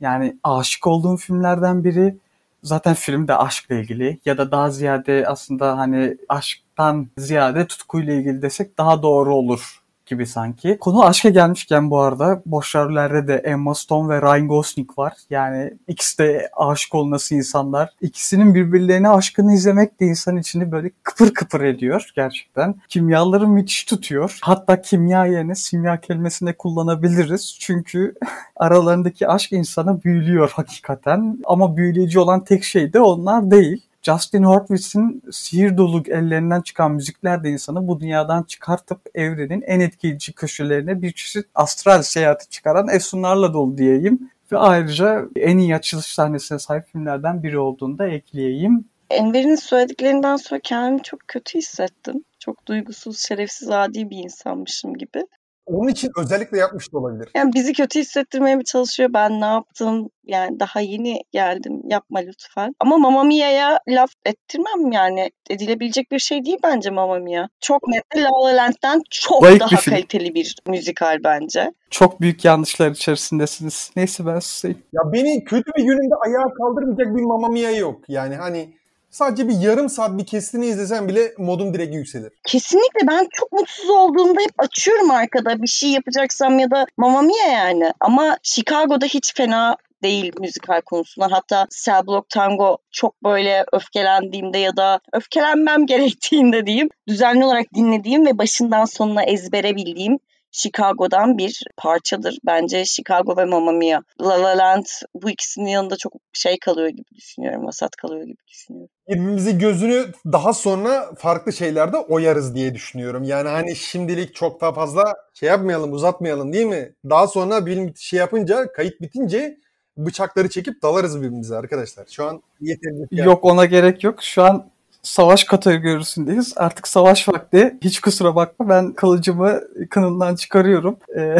Yani 0.00 0.36
aşık 0.44 0.86
olduğum 0.86 1.16
filmlerden 1.16 1.84
biri. 1.84 2.16
Zaten 2.62 2.94
film 2.94 3.28
de 3.28 3.36
aşkla 3.36 3.74
ilgili 3.74 4.20
ya 4.24 4.38
da 4.38 4.50
daha 4.50 4.70
ziyade 4.70 5.24
aslında 5.28 5.78
hani 5.78 6.16
aşktan 6.28 7.08
ziyade 7.18 7.66
tutkuyla 7.66 8.14
ilgili 8.14 8.42
desek 8.42 8.78
daha 8.78 9.02
doğru 9.02 9.34
olur 9.34 9.81
gibi 10.12 10.26
sanki. 10.26 10.78
Konu 10.80 11.04
aşka 11.04 11.28
gelmişken 11.28 11.90
bu 11.90 12.00
arada 12.00 12.42
boşlarlarda 12.46 13.28
de 13.28 13.34
Emma 13.36 13.74
Stone 13.74 14.08
ve 14.08 14.22
Ryan 14.22 14.48
Gosling 14.48 14.98
var. 14.98 15.12
Yani 15.30 15.74
ikisi 15.88 16.18
de 16.18 16.50
aşık 16.56 16.94
olması 16.94 17.34
insanlar. 17.34 17.90
İkisinin 18.00 18.54
birbirlerine 18.54 19.08
aşkını 19.08 19.52
izlemek 19.54 20.00
de 20.00 20.06
insan 20.06 20.36
içini 20.36 20.72
böyle 20.72 20.90
kıpır 21.02 21.34
kıpır 21.34 21.60
ediyor 21.60 22.12
gerçekten. 22.16 22.74
Kimyaları 22.88 23.48
müthiş 23.48 23.84
tutuyor. 23.84 24.38
Hatta 24.42 24.82
kimya 24.82 25.26
yerine 25.26 25.54
simya 25.54 26.00
kelimesini 26.00 26.52
kullanabiliriz. 26.52 27.56
Çünkü 27.60 28.14
aralarındaki 28.56 29.28
aşk 29.28 29.52
insanı 29.52 30.02
büyülüyor 30.02 30.50
hakikaten. 30.54 31.38
Ama 31.44 31.76
büyüleyici 31.76 32.18
olan 32.18 32.44
tek 32.44 32.64
şey 32.64 32.92
de 32.92 33.00
onlar 33.00 33.50
değil. 33.50 33.82
Justin 34.02 34.42
Hurwitz'in 34.42 35.22
sihir 35.30 35.76
dolu 35.76 36.02
ellerinden 36.06 36.60
çıkan 36.60 36.92
müzikler 36.92 37.44
de 37.44 37.50
insanı 37.50 37.88
bu 37.88 38.00
dünyadan 38.00 38.42
çıkartıp 38.42 39.00
evrenin 39.14 39.62
en 39.62 39.80
etkileyici 39.80 40.32
köşelerine 40.32 41.02
bir 41.02 41.12
çeşit 41.12 41.46
astral 41.54 42.02
seyahati 42.02 42.48
çıkaran 42.48 42.88
efsunlarla 42.88 43.54
dolu 43.54 43.78
diyeyim. 43.78 44.30
Ve 44.52 44.58
ayrıca 44.58 45.24
en 45.36 45.58
iyi 45.58 45.76
açılış 45.76 46.06
sahnesine 46.06 46.58
sahip 46.58 46.86
filmlerden 46.86 47.42
biri 47.42 47.58
olduğunu 47.58 47.98
da 47.98 48.08
ekleyeyim. 48.08 48.84
Enver'in 49.10 49.54
söylediklerinden 49.54 50.36
sonra 50.36 50.60
kendimi 50.60 51.02
çok 51.02 51.20
kötü 51.28 51.58
hissettim. 51.58 52.24
Çok 52.38 52.66
duygusuz, 52.66 53.18
şerefsiz, 53.20 53.70
adi 53.70 54.10
bir 54.10 54.16
insanmışım 54.16 54.94
gibi. 54.94 55.24
Onun 55.66 55.88
için 55.88 56.10
özellikle 56.18 56.58
yapmış 56.58 56.92
da 56.92 56.98
olabilir. 56.98 57.28
Yani 57.34 57.52
bizi 57.54 57.72
kötü 57.72 58.00
hissettirmeye 58.00 58.56
mi 58.56 58.64
çalışıyor? 58.64 59.10
Ben 59.12 59.40
ne 59.40 59.44
yaptım? 59.44 60.08
Yani 60.26 60.60
daha 60.60 60.80
yeni 60.80 61.20
geldim. 61.32 61.80
Yapma 61.84 62.18
lütfen. 62.18 62.74
Ama 62.80 62.98
Mamma 62.98 63.24
Mia'ya 63.24 63.80
laf 63.88 64.10
ettirmem 64.24 64.92
yani. 64.92 65.30
Edilebilecek 65.50 66.10
bir 66.12 66.18
şey 66.18 66.44
değil 66.44 66.58
bence 66.62 66.90
Mamma 66.90 67.18
Mia. 67.18 67.48
Çok 67.60 67.88
net 67.88 68.04
La 68.16 68.28
La 68.44 68.56
Land'den 68.56 69.02
çok 69.10 69.42
Zayıf 69.44 69.60
daha 69.60 69.70
bir 69.70 69.76
film. 69.76 69.94
kaliteli 69.94 70.34
bir 70.34 70.56
müzikal 70.68 71.18
bence. 71.24 71.72
Çok 71.90 72.20
büyük 72.20 72.44
yanlışlar 72.44 72.90
içerisindesiniz. 72.90 73.90
Neyse 73.96 74.26
ben 74.26 74.38
susayım. 74.38 74.78
Ya 74.92 75.02
beni 75.12 75.44
kötü 75.44 75.72
bir 75.76 75.82
günümde 75.82 76.14
ayağa 76.14 76.54
kaldırmayacak 76.54 77.16
bir 77.16 77.22
Mamma 77.22 77.48
Mia 77.48 77.70
yok. 77.70 78.00
Yani 78.08 78.36
hani 78.36 78.74
sadece 79.12 79.48
bir 79.48 79.60
yarım 79.60 79.88
saat 79.88 80.18
bir 80.18 80.26
kesitini 80.26 80.66
izlesem 80.66 81.08
bile 81.08 81.34
modum 81.38 81.74
direkt 81.74 81.94
yükselir. 81.94 82.32
Kesinlikle 82.46 83.06
ben 83.08 83.28
çok 83.32 83.52
mutsuz 83.52 83.90
olduğumda 83.90 84.40
hep 84.40 84.52
açıyorum 84.58 85.10
arkada 85.10 85.62
bir 85.62 85.66
şey 85.66 85.90
yapacaksam 85.90 86.58
ya 86.58 86.70
da 86.70 86.86
Mamma 86.96 87.22
Mia 87.22 87.48
yani. 87.52 87.92
Ama 88.00 88.38
Chicago'da 88.42 89.06
hiç 89.06 89.34
fena 89.34 89.76
değil 90.02 90.32
müzikal 90.40 90.80
konusundan. 90.80 91.30
Hatta 91.30 91.66
Cell 91.84 92.06
Block 92.06 92.28
Tango 92.28 92.78
çok 92.90 93.24
böyle 93.24 93.64
öfkelendiğimde 93.72 94.58
ya 94.58 94.76
da 94.76 95.00
öfkelenmem 95.12 95.86
gerektiğinde 95.92 96.66
diyeyim 96.66 96.88
düzenli 97.08 97.44
olarak 97.44 97.74
dinlediğim 97.74 98.26
ve 98.26 98.38
başından 98.38 98.84
sonuna 98.84 99.22
ezbere 99.22 99.76
bildiğim 99.76 100.18
Chicago'dan 100.52 101.38
bir 101.38 101.62
parçadır. 101.76 102.38
Bence 102.46 102.84
Chicago 102.84 103.36
ve 103.36 103.44
Mamma 103.44 103.72
Mia. 103.72 104.00
La 104.20 104.42
La 104.42 104.58
Land 104.58 104.84
bu 105.14 105.30
ikisinin 105.30 105.70
yanında 105.70 105.96
çok 105.96 106.12
şey 106.32 106.58
kalıyor 106.58 106.88
gibi 106.88 107.14
düşünüyorum. 107.14 107.66
Vasat 107.66 107.96
kalıyor 107.96 108.22
gibi 108.22 108.42
düşünüyorum. 108.48 108.88
Birbirimizi 109.08 109.58
gözünü 109.58 110.06
daha 110.26 110.52
sonra 110.52 111.14
farklı 111.18 111.52
şeylerde 111.52 111.96
oyarız 111.96 112.54
diye 112.54 112.74
düşünüyorum. 112.74 113.22
Yani 113.22 113.48
hani 113.48 113.76
şimdilik 113.76 114.34
çok 114.34 114.60
daha 114.60 114.72
fazla 114.72 115.14
şey 115.34 115.48
yapmayalım, 115.48 115.92
uzatmayalım 115.92 116.52
değil 116.52 116.66
mi? 116.66 116.92
Daha 117.10 117.26
sonra 117.26 117.66
bir 117.66 117.94
şey 117.94 118.18
yapınca, 118.18 118.72
kayıt 118.72 119.00
bitince 119.00 119.58
bıçakları 119.96 120.48
çekip 120.48 120.82
dalarız 120.82 121.18
birbirimize 121.18 121.56
arkadaşlar. 121.56 122.06
Şu 122.06 122.24
an 122.24 122.42
yeterli. 122.60 123.06
Yani. 123.10 123.26
Yok 123.26 123.44
ona 123.44 123.64
gerek 123.64 124.04
yok. 124.04 124.22
Şu 124.22 124.42
an 124.42 124.70
savaş 125.02 125.44
kategorisindeyiz. 125.44 126.52
Artık 126.56 126.88
savaş 126.88 127.28
vakti. 127.28 127.78
Hiç 127.84 128.00
kusura 128.00 128.34
bakma 128.34 128.68
ben 128.68 128.92
kılıcımı 128.92 129.60
kanından 129.90 130.34
çıkarıyorum. 130.34 130.96
Ee, 131.16 131.38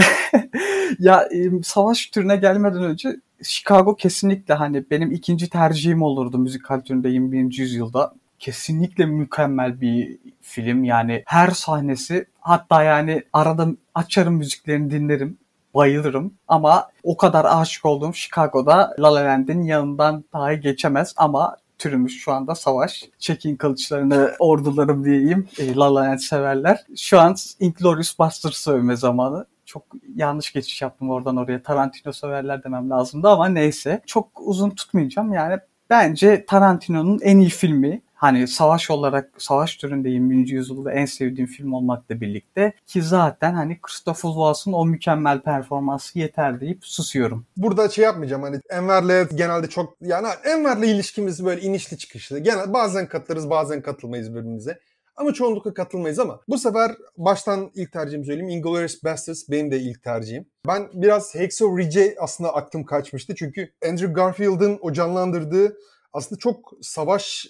ya 0.99 1.29
savaş 1.63 2.07
türüne 2.07 2.37
gelmeden 2.37 2.83
önce 2.83 3.17
Chicago 3.43 3.97
kesinlikle 3.97 4.55
hani 4.55 4.85
benim 4.91 5.13
ikinci 5.13 5.51
tercihim 5.51 6.03
olurdu 6.03 6.39
müzikal 6.39 6.81
türünde 6.81 7.09
21. 7.09 7.59
yüzyılda. 7.59 8.13
Kesinlikle 8.39 9.07
mükemmel 9.07 9.81
bir 9.81 10.19
film 10.41 10.85
yani 10.85 11.23
her 11.27 11.51
sahnesi 11.51 12.27
hatta 12.41 12.83
yani 12.83 13.23
arada 13.33 13.69
açarım 13.95 14.35
müziklerini 14.35 14.91
dinlerim 14.91 15.39
bayılırım 15.75 16.35
ama 16.49 16.89
o 17.03 17.17
kadar 17.17 17.47
aşık 17.49 17.85
olduğum 17.85 18.13
Chicago'da 18.13 18.95
La 18.99 19.15
La 19.15 19.25
Land'in 19.25 19.63
yanından 19.63 20.25
dahi 20.33 20.61
geçemez 20.61 21.15
ama 21.17 21.57
türümüz 21.83 22.19
şu 22.19 22.33
anda 22.33 22.55
savaş. 22.55 23.05
Çekin 23.19 23.57
kılıçlarını 23.57 24.33
ordularım 24.39 25.05
diyeyim. 25.05 25.49
E, 25.59 25.75
La 25.75 25.95
La 25.95 26.01
Land 26.01 26.19
severler. 26.19 26.85
Şu 26.97 27.21
an 27.21 27.37
Inglourious 27.61 28.19
Basterds 28.19 28.57
sövme 28.57 28.97
zamanı. 28.97 29.47
Çok 29.67 29.83
yanlış 30.15 30.53
geçiş 30.53 30.83
yaptım 30.83 31.11
oradan 31.11 31.37
oraya. 31.37 31.63
Tarantino 31.63 32.13
severler 32.13 32.65
demem 32.65 32.91
lazımdı 32.91 33.29
ama 33.29 33.49
neyse. 33.49 34.03
Çok 34.07 34.29
uzun 34.41 34.71
tutmayacağım. 34.71 35.33
Yani 35.33 35.59
bence 35.91 36.45
Tarantino'nun 36.47 37.19
en 37.23 37.39
iyi 37.39 37.49
filmi 37.49 38.03
hani 38.23 38.49
savaş 38.49 38.91
olarak 38.91 39.31
savaş 39.39 39.77
türünde 39.77 40.09
20. 40.09 40.51
yüzyılda 40.51 40.93
en 40.93 41.05
sevdiğim 41.05 41.47
film 41.47 41.73
olmakla 41.73 42.21
birlikte 42.21 42.73
ki 42.87 43.03
zaten 43.03 43.55
hani 43.55 43.81
Christopher 43.81 44.31
Waltz'ın 44.31 44.73
o 44.73 44.87
mükemmel 44.87 45.41
performansı 45.41 46.19
yeter 46.19 46.61
deyip 46.61 46.85
susuyorum. 46.85 47.47
Burada 47.57 47.89
şey 47.89 48.05
yapmayacağım 48.05 48.43
hani 48.43 48.61
Enver'le 48.71 49.29
genelde 49.35 49.69
çok 49.69 49.97
yani 50.01 50.27
Enver'le 50.45 50.83
ilişkimiz 50.83 51.45
böyle 51.45 51.61
inişli 51.61 51.99
çıkışlı. 51.99 52.39
Genel 52.39 52.73
bazen 52.73 53.09
katılırız 53.09 53.51
bazen 53.51 53.83
katılmayız 53.83 54.31
birbirimize. 54.31 54.79
Ama 55.17 55.33
çoğunlukla 55.33 55.75
katılmayız 55.75 56.19
ama 56.19 56.41
bu 56.49 56.59
sefer 56.59 56.93
baştan 57.17 57.71
ilk 57.75 57.93
tercihimi 57.93 58.27
söyleyeyim. 58.27 58.49
Inglourious 58.49 59.05
Basterds 59.05 59.51
benim 59.51 59.71
de 59.71 59.81
ilk 59.81 60.03
tercihim. 60.03 60.47
Ben 60.67 60.89
biraz 60.93 61.35
Hacksaw 61.35 61.83
Ridge'e 61.83 62.17
aslında 62.21 62.55
aklım 62.55 62.85
kaçmıştı. 62.85 63.35
Çünkü 63.35 63.73
Andrew 63.89 64.13
Garfield'ın 64.13 64.79
o 64.81 64.93
canlandırdığı 64.93 65.77
aslında 66.13 66.39
çok 66.39 66.73
savaş 66.83 67.47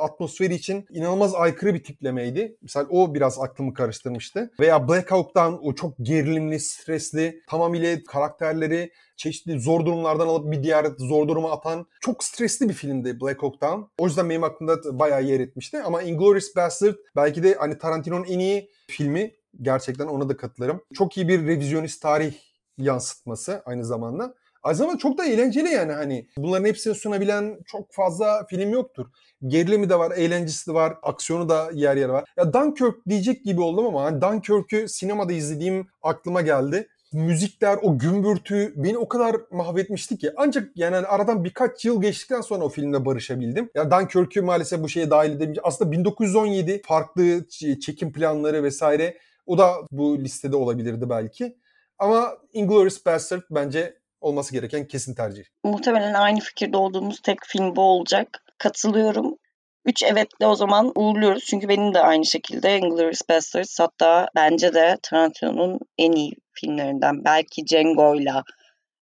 atmosferi 0.00 0.54
için 0.54 0.86
inanılmaz 0.90 1.34
aykırı 1.34 1.74
bir 1.74 1.84
tiplemeydi. 1.84 2.56
Mesela 2.62 2.86
o 2.90 3.14
biraz 3.14 3.38
aklımı 3.40 3.74
karıştırmıştı. 3.74 4.50
Veya 4.60 4.88
Black 4.88 5.10
Hawk'tan 5.10 5.66
o 5.66 5.74
çok 5.74 5.94
gerilimli, 6.02 6.60
stresli, 6.60 7.42
tamamıyla 7.48 7.98
karakterleri 8.08 8.92
çeşitli 9.16 9.60
zor 9.60 9.86
durumlardan 9.86 10.28
alıp 10.28 10.52
bir 10.52 10.62
diğer 10.62 10.86
zor 10.98 11.28
duruma 11.28 11.52
atan 11.52 11.86
çok 12.00 12.24
stresli 12.24 12.68
bir 12.68 12.74
filmdi 12.74 13.20
Black 13.20 13.42
Hawk'tan. 13.42 13.90
O 13.98 14.06
yüzden 14.06 14.30
benim 14.30 14.44
aklımda 14.44 14.98
bayağı 14.98 15.22
yer 15.22 15.40
etmişti. 15.40 15.82
Ama 15.82 16.02
Inglourious 16.02 16.56
Bastard 16.56 16.94
belki 17.16 17.42
de 17.42 17.54
hani 17.54 17.78
Tarantino'nun 17.78 18.24
en 18.24 18.38
iyi 18.38 18.70
filmi. 18.88 19.34
Gerçekten 19.62 20.06
ona 20.06 20.28
da 20.28 20.36
katılırım. 20.36 20.80
Çok 20.94 21.16
iyi 21.16 21.28
bir 21.28 21.46
revizyonist 21.46 22.02
tarih 22.02 22.34
yansıtması 22.78 23.62
aynı 23.64 23.84
zamanda. 23.84 24.34
Aynı 24.66 24.76
zamanda 24.76 24.98
çok 24.98 25.18
da 25.18 25.24
eğlenceli 25.24 25.68
yani 25.68 25.92
hani 25.92 26.26
bunların 26.38 26.64
hepsini 26.64 26.94
sunabilen 26.94 27.58
çok 27.66 27.92
fazla 27.92 28.46
film 28.50 28.70
yoktur. 28.70 29.06
Gerilimi 29.46 29.90
de 29.90 29.98
var, 29.98 30.12
eğlencesi 30.16 30.70
de 30.70 30.74
var, 30.74 30.94
aksiyonu 31.02 31.48
da 31.48 31.70
yer 31.74 31.96
yer 31.96 32.08
var. 32.08 32.24
Ya 32.36 32.52
Dunkirk 32.52 33.06
diyecek 33.08 33.44
gibi 33.44 33.60
oldum 33.60 33.86
ama 33.86 34.04
hani 34.04 34.20
Dunkirk'ü 34.20 34.88
sinemada 34.88 35.32
izlediğim 35.32 35.86
aklıma 36.02 36.40
geldi. 36.42 36.88
Müzikler, 37.12 37.78
o 37.82 37.98
gümbürtü 37.98 38.72
beni 38.76 38.98
o 38.98 39.08
kadar 39.08 39.36
mahvetmişti 39.50 40.18
ki. 40.18 40.30
Ancak 40.36 40.68
yani 40.76 40.94
hani 40.94 41.06
aradan 41.06 41.44
birkaç 41.44 41.84
yıl 41.84 42.02
geçtikten 42.02 42.40
sonra 42.40 42.64
o 42.64 42.68
filmle 42.68 43.04
barışabildim. 43.04 43.70
Ya 43.74 43.90
Dunkirk'ü 43.90 44.42
maalesef 44.42 44.82
bu 44.82 44.88
şeye 44.88 45.10
dahil 45.10 45.30
edemeyeceğim. 45.30 45.62
Aslında 45.64 45.92
1917 45.92 46.82
farklı 46.84 47.48
çekim 47.80 48.12
planları 48.12 48.62
vesaire 48.62 49.16
o 49.46 49.58
da 49.58 49.72
bu 49.90 50.18
listede 50.18 50.56
olabilirdi 50.56 51.10
belki. 51.10 51.56
Ama 51.98 52.38
Inglourious 52.52 53.06
Bastard 53.06 53.42
bence 53.50 53.94
olması 54.26 54.52
gereken 54.52 54.88
kesin 54.88 55.14
tercih. 55.14 55.44
Muhtemelen 55.64 56.14
aynı 56.14 56.40
fikirde 56.40 56.76
olduğumuz 56.76 57.20
tek 57.20 57.38
film 57.46 57.76
bu 57.76 57.82
olacak. 57.82 58.42
Katılıyorum. 58.58 59.36
Üç 59.84 60.02
evetle 60.02 60.46
o 60.46 60.54
zaman 60.54 60.92
uğurluyoruz. 60.94 61.44
Çünkü 61.44 61.68
benim 61.68 61.94
de 61.94 62.00
aynı 62.00 62.26
şekilde 62.26 62.78
Inglourious 62.78 63.20
Basterds 63.28 63.80
hatta 63.80 64.28
bence 64.34 64.74
de 64.74 64.98
Tarantino'nun 65.02 65.78
en 65.98 66.12
iyi 66.12 66.32
filmlerinden. 66.52 67.24
Belki 67.24 67.66
Django'yla 67.66 68.42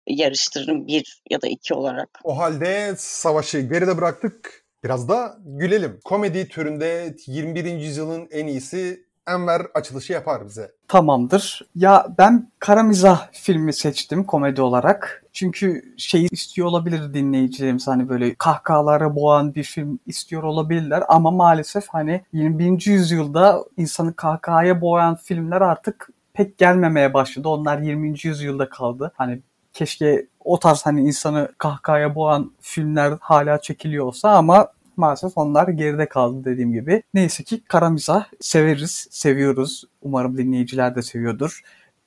yarıştırırım 0.07 0.87
bir 0.87 1.23
ya 1.31 1.43
da 1.43 1.49
iki 1.49 1.75
olarak. 1.75 2.09
O 2.25 2.39
halde 2.39 2.95
savaşı 2.99 3.61
geride 3.61 3.97
bıraktık. 3.97 4.65
Biraz 4.85 5.09
da 5.09 5.39
gülelim. 5.45 6.01
Komedi 6.05 6.49
türünde 6.49 7.17
21. 7.27 7.65
yüzyılın 7.65 8.29
en 8.31 8.47
iyisi 8.47 9.07
Enver 9.27 9.63
açılışı 9.75 10.13
yapar 10.13 10.47
bize. 10.47 10.73
Tamamdır. 10.89 11.63
Ya 11.75 12.07
ben 12.19 12.51
Kara 12.59 12.83
Mizah 12.83 13.29
filmi 13.33 13.73
seçtim 13.73 14.25
komedi 14.25 14.63
olarak. 14.63 15.25
Çünkü 15.33 15.95
şeyi 15.97 16.29
istiyor 16.31 16.69
olabilir 16.69 17.15
dinleyicilerimiz 17.15 17.89
hani 17.89 18.09
böyle 18.09 18.35
kahkahalara 18.35 19.17
boğan 19.17 19.55
bir 19.55 19.63
film 19.63 19.99
istiyor 20.07 20.43
olabilirler 20.43 21.05
ama 21.09 21.31
maalesef 21.31 21.89
hani 21.89 22.25
21. 22.33 22.87
yüzyılda 22.87 23.65
insanı 23.77 24.17
kahkahaya 24.17 24.81
boğan 24.81 25.15
filmler 25.15 25.61
artık 25.61 26.09
pek 26.33 26.59
gelmemeye 26.59 27.15
başladı. 27.15 27.49
Onlar 27.49 27.79
20. 27.79 28.15
yüzyılda 28.23 28.69
kaldı. 28.69 29.13
Hani 29.15 29.43
keşke 29.73 30.27
o 30.41 30.59
tarz 30.59 30.87
hani 30.87 31.01
insanı 31.01 31.49
kahkahaya 31.59 32.15
boğan 32.15 32.53
filmler 32.61 33.19
hala 33.21 33.61
çekiliyor 33.61 34.07
olsa 34.07 34.31
ama 34.31 34.69
maalesef 34.97 35.39
onlar 35.39 35.69
geride 35.69 36.09
kaldı 36.09 36.45
dediğim 36.45 36.73
gibi. 36.73 37.03
Neyse 37.15 37.43
ki 37.45 37.65
kara 37.65 37.91
mizah 37.91 38.25
severiz, 38.41 39.09
seviyoruz. 39.11 39.85
Umarım 40.03 40.37
dinleyiciler 40.39 40.95
de 40.97 41.03
seviyordur. 41.03 41.61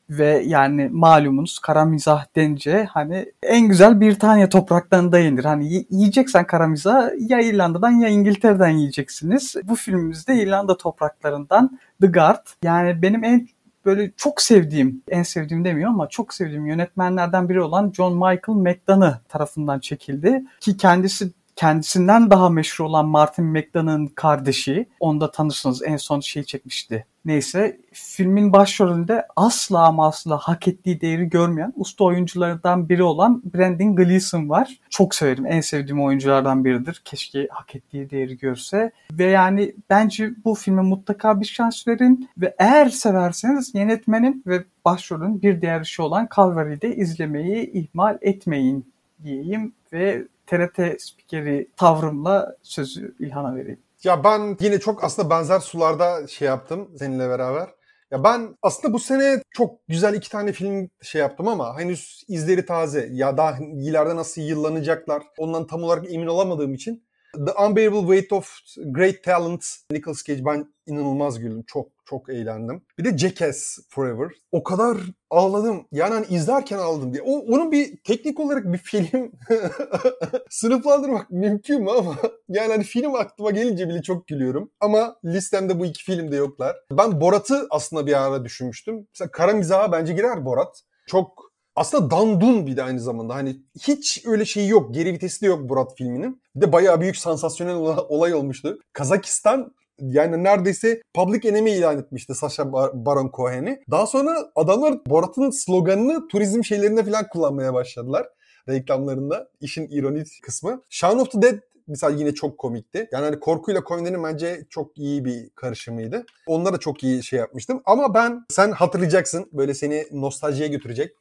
Ve 0.09 0.43
yani 0.45 0.89
malumunuz 0.91 1.59
kara 1.59 1.85
mizah 1.85 2.25
denince 2.35 2.83
hani 2.83 3.31
en 3.43 3.67
güzel 3.67 4.01
bir 4.01 4.19
tane 4.19 4.49
topraklarında 4.49 5.19
yenir. 5.19 5.45
Hani 5.45 5.85
yiyeceksen 5.89 6.47
kara 6.47 6.67
mizah 6.67 7.09
ya 7.29 7.39
İrlanda'dan 7.39 7.91
ya 7.91 8.07
İngiltere'den 8.09 8.69
yiyeceksiniz. 8.69 9.55
Bu 9.63 9.75
filmimizde 9.75 10.35
İrlanda 10.35 10.77
topraklarından 10.77 11.79
The 12.01 12.07
Guard. 12.07 12.47
Yani 12.63 13.01
benim 13.01 13.23
en 13.23 13.47
böyle 13.85 14.11
çok 14.17 14.41
sevdiğim, 14.41 15.03
en 15.07 15.23
sevdiğim 15.23 15.65
demiyor 15.65 15.89
ama 15.89 16.09
çok 16.09 16.33
sevdiğim 16.33 16.65
yönetmenlerden 16.65 17.49
biri 17.49 17.61
olan 17.61 17.91
John 17.91 18.13
Michael 18.13 18.57
McDonough 18.57 19.17
tarafından 19.29 19.79
çekildi. 19.79 20.43
Ki 20.59 20.77
kendisi 20.77 21.31
kendisinden 21.57 22.31
daha 22.31 22.49
meşhur 22.49 22.85
olan 22.85 23.05
Martin 23.05 23.45
McDonagh'ın 23.45 24.07
kardeşi. 24.07 24.85
Onu 24.99 25.21
da 25.21 25.31
tanırsınız. 25.31 25.83
En 25.83 25.97
son 25.97 26.19
şey 26.19 26.43
çekmişti. 26.43 27.05
Neyse 27.25 27.79
filmin 27.91 28.53
başrolünde 28.53 29.25
asla 29.35 29.87
ama 29.87 30.07
asla 30.07 30.37
hak 30.37 30.67
ettiği 30.67 31.01
değeri 31.01 31.29
görmeyen 31.29 31.73
usta 31.75 32.03
oyunculardan 32.03 32.89
biri 32.89 33.03
olan 33.03 33.41
Brendan 33.53 33.95
Gleeson 33.95 34.49
var. 34.49 34.79
Çok 34.89 35.15
severim. 35.15 35.45
En 35.45 35.61
sevdiğim 35.61 36.03
oyunculardan 36.03 36.65
biridir. 36.65 37.01
Keşke 37.05 37.47
hak 37.51 37.75
ettiği 37.75 38.09
değeri 38.09 38.37
görse. 38.37 38.91
Ve 39.11 39.25
yani 39.25 39.75
bence 39.89 40.31
bu 40.45 40.55
filme 40.55 40.81
mutlaka 40.81 41.41
bir 41.41 41.45
şans 41.45 41.87
verin. 41.87 42.29
Ve 42.37 42.55
eğer 42.59 42.89
severseniz 42.89 43.75
yönetmenin 43.75 44.43
ve 44.47 44.63
başrolün 44.85 45.41
bir 45.41 45.61
diğer 45.61 45.81
işi 45.81 46.01
olan 46.01 46.29
Calvary'de 46.35 46.95
izlemeyi 46.95 47.71
ihmal 47.71 48.17
etmeyin 48.21 48.85
diyeyim 49.23 49.73
ve 49.93 50.27
TRT 50.47 51.01
spikeri 51.01 51.69
tavrımla 51.77 52.55
sözü 52.63 53.15
İlhan'a 53.19 53.55
vereyim. 53.55 53.79
Ya 54.03 54.23
ben 54.23 54.57
yine 54.59 54.79
çok 54.79 55.03
aslında 55.03 55.29
benzer 55.29 55.59
sularda 55.59 56.27
şey 56.27 56.47
yaptım 56.47 56.89
seninle 56.99 57.29
beraber. 57.29 57.69
Ya 58.11 58.23
ben 58.23 58.57
aslında 58.61 58.93
bu 58.93 58.99
sene 58.99 59.41
çok 59.51 59.87
güzel 59.87 60.13
iki 60.13 60.29
tane 60.29 60.51
film 60.51 60.89
şey 61.01 61.21
yaptım 61.21 61.47
ama 61.47 61.79
henüz 61.79 62.23
izleri 62.27 62.65
taze. 62.65 63.09
Ya 63.11 63.37
daha 63.37 63.57
ileride 63.59 64.15
nasıl 64.15 64.41
yıllanacaklar 64.41 65.23
ondan 65.37 65.67
tam 65.67 65.83
olarak 65.83 66.13
emin 66.13 66.27
olamadığım 66.27 66.73
için. 66.73 67.06
The 67.33 67.65
Unbearable 67.65 68.01
Weight 68.01 68.33
of 68.33 68.59
Great 68.85 69.23
Talent, 69.23 69.65
Nicolas 69.91 70.23
Cage 70.23 70.45
ben 70.45 70.73
inanılmaz 70.87 71.39
güldüm. 71.39 71.63
Çok 71.67 71.87
çok 72.05 72.29
eğlendim. 72.29 72.81
Bir 72.97 73.05
de 73.05 73.17
Jackass 73.17 73.79
Forever. 73.89 74.31
O 74.51 74.63
kadar 74.63 74.97
ağladım. 75.29 75.87
Yani 75.91 76.13
hani 76.13 76.25
izlerken 76.25 76.77
ağladım 76.77 77.13
diye. 77.13 77.23
O, 77.23 77.31
onun 77.31 77.71
bir 77.71 77.97
teknik 78.03 78.39
olarak 78.39 78.73
bir 78.73 78.77
film 78.77 79.31
sınıflandırmak 80.49 81.31
mümkün 81.31 81.83
mü 81.83 81.89
ama 81.89 82.15
yani 82.49 82.71
hani 82.71 82.83
film 82.83 83.15
aklıma 83.15 83.51
gelince 83.51 83.89
bile 83.89 84.01
çok 84.01 84.27
gülüyorum. 84.27 84.71
Ama 84.79 85.15
listemde 85.25 85.79
bu 85.79 85.85
iki 85.85 86.03
film 86.03 86.31
de 86.31 86.35
yoklar. 86.35 86.75
Ben 86.91 87.21
Borat'ı 87.21 87.67
aslında 87.69 88.07
bir 88.07 88.25
ara 88.25 88.45
düşünmüştüm. 88.45 89.07
Mesela 89.13 89.31
kara 89.31 89.53
mizaha 89.53 89.91
bence 89.91 90.13
girer 90.13 90.45
Borat. 90.45 90.81
Çok 91.07 91.46
aslında 91.77 92.11
dandun 92.11 92.67
bir 92.67 92.77
de 92.77 92.83
aynı 92.83 92.99
zamanda. 92.99 93.35
Hani 93.35 93.57
hiç 93.81 94.23
öyle 94.25 94.45
şey 94.45 94.67
yok. 94.67 94.93
Geri 94.93 95.13
vitesi 95.13 95.41
de 95.41 95.45
yok 95.45 95.69
Borat 95.69 95.97
filminin. 95.97 96.41
Bir 96.55 96.61
de 96.61 96.71
bayağı 96.71 97.01
büyük 97.01 97.17
sansasyonel 97.17 97.75
olay 98.09 98.33
olmuştu. 98.33 98.79
Kazakistan 98.93 99.73
yani 99.99 100.43
neredeyse 100.43 101.01
public 101.13 101.49
enemy 101.49 101.71
ilan 101.71 101.97
etmişti 101.99 102.35
Sasha 102.35 102.73
Baron 102.73 103.31
Cohen'i. 103.33 103.83
Daha 103.91 104.07
sonra 104.07 104.51
adamlar 104.55 105.05
Borat'ın 105.07 105.49
sloganını 105.49 106.27
turizm 106.27 106.63
şeylerinde 106.63 107.03
falan 107.03 107.27
kullanmaya 107.29 107.73
başladılar 107.73 108.27
reklamlarında. 108.69 109.49
İşin 109.61 109.87
ironik 109.87 110.27
kısmı. 110.43 110.81
Shaun 110.89 111.19
of 111.19 111.31
the 111.31 111.41
Dead 111.41 111.59
mesela 111.87 112.13
yine 112.17 112.33
çok 112.33 112.57
komikti. 112.57 113.09
Yani 113.11 113.25
hani 113.25 113.39
korkuyla 113.39 113.83
komedinin 113.83 114.23
bence 114.23 114.65
çok 114.69 114.97
iyi 114.97 115.25
bir 115.25 115.49
karışımıydı. 115.55 116.25
Onlara 116.47 116.77
çok 116.77 117.03
iyi 117.03 117.23
şey 117.23 117.39
yapmıştım. 117.39 117.81
Ama 117.85 118.13
ben 118.13 118.45
sen 118.49 118.71
hatırlayacaksın 118.71 119.49
böyle 119.53 119.73
seni 119.73 120.05
nostaljiye 120.11 120.67
götürecek. 120.67 121.15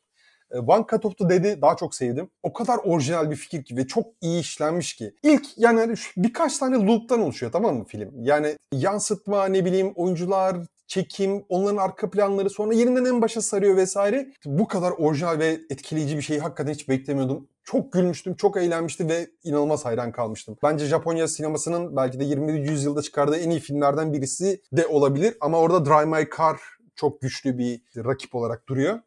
E, 0.51 0.59
One 0.59 0.85
Cut 0.91 1.05
of 1.05 1.19
the 1.19 1.29
Dead'i 1.29 1.63
daha 1.63 1.77
çok 1.77 1.95
sevdim. 1.95 2.31
O 2.43 2.53
kadar 2.53 2.79
orijinal 2.85 3.31
bir 3.31 3.37
fikir 3.37 3.65
ki 3.65 3.77
ve 3.77 3.87
çok 3.87 4.07
iyi 4.21 4.41
işlenmiş 4.41 4.95
ki. 4.95 5.15
İlk 5.23 5.59
yani 5.59 5.81
hani 5.81 5.95
birkaç 6.17 6.59
tane 6.59 6.87
loop'tan 6.87 7.21
oluşuyor 7.21 7.53
tamam 7.53 7.77
mı 7.77 7.85
film? 7.85 8.11
Yani 8.23 8.57
yansıtma 8.73 9.47
ne 9.47 9.65
bileyim 9.65 9.93
oyuncular, 9.97 10.57
çekim, 10.87 11.45
onların 11.49 11.77
arka 11.77 12.11
planları 12.11 12.51
sonra 12.51 12.75
yerinden 12.75 13.05
en 13.05 13.23
başa 13.23 13.43
sarıyor 13.43 13.77
vesaire. 13.77 14.33
Bu 14.45 14.69
kadar 14.69 14.91
orijinal 14.91 15.39
ve 15.39 15.61
etkileyici 15.71 16.17
bir 16.17 16.23
şeyi 16.23 16.41
hakikaten 16.41 16.73
hiç 16.73 16.89
beklemiyordum. 16.89 17.49
Çok 17.65 17.93
gülmüştüm, 17.93 18.35
çok 18.35 18.57
eğlenmiştim 18.57 19.09
ve 19.09 19.27
inanılmaz 19.45 19.85
hayran 19.85 20.13
kalmıştım. 20.13 20.57
Bence 20.63 20.87
Japonya 20.87 21.29
sinemasının 21.29 21.97
belki 21.97 22.21
de 22.21 22.25
20. 22.25 22.53
yüzyılda 22.53 23.03
çıkardığı 23.03 23.37
en 23.37 23.51
iyi 23.51 23.61
filmlerden 23.61 24.13
birisi 24.13 24.61
de 24.73 24.87
olabilir. 24.87 25.37
Ama 25.41 25.59
orada 25.59 25.85
Drive 25.85 26.05
My 26.05 26.29
Car 26.37 26.61
çok 26.95 27.21
güçlü 27.21 27.59
bir 27.59 27.81
rakip 27.97 28.35
olarak 28.35 28.69
duruyor 28.69 29.01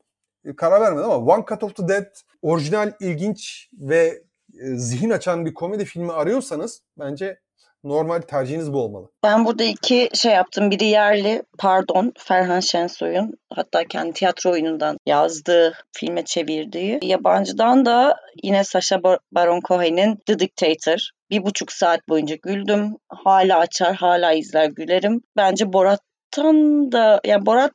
karar 0.58 0.82
vermedim 0.82 1.10
ama 1.10 1.34
One 1.34 1.44
Cut 1.50 1.64
of 1.64 1.76
the 1.76 1.88
Dead 1.88 2.06
orijinal, 2.42 2.92
ilginç 3.00 3.70
ve 3.74 4.22
e, 4.62 4.76
zihin 4.76 5.10
açan 5.10 5.46
bir 5.46 5.54
komedi 5.54 5.86
filmi 5.86 6.12
arıyorsanız 6.12 6.82
bence 7.00 7.40
normal 7.84 8.22
tercihiniz 8.22 8.74
bu 8.74 8.82
olmalı. 8.82 9.10
Ben 9.24 9.46
burada 9.46 9.64
iki 9.64 10.10
şey 10.14 10.32
yaptım. 10.32 10.72
Biri 10.72 10.86
yerli, 10.86 11.44
pardon, 11.60 12.14
Ferhan 12.18 12.60
Şensoy'un 12.60 13.34
hatta 13.54 13.84
kendi 13.84 14.14
tiyatro 14.14 14.52
oyunundan 14.52 14.98
yazdığı, 15.06 15.74
filme 15.98 16.26
çevirdiği. 16.26 17.00
Yabancıdan 17.02 17.86
da 17.86 18.16
yine 18.44 18.64
Sacha 18.64 19.04
Baron 19.32 19.62
Cohen'in 19.68 20.16
The 20.26 20.40
Dictator. 20.40 21.10
Bir 21.30 21.44
buçuk 21.44 21.72
saat 21.72 22.10
boyunca 22.10 22.36
güldüm. 22.44 22.96
Hala 23.10 23.60
açar, 23.60 23.96
hala 23.96 24.34
izler 24.34 24.66
gülerim. 24.66 25.22
Bence 25.38 25.74
Borat'tan 25.74 26.92
da, 26.92 27.22
yani 27.26 27.46
Borat 27.46 27.74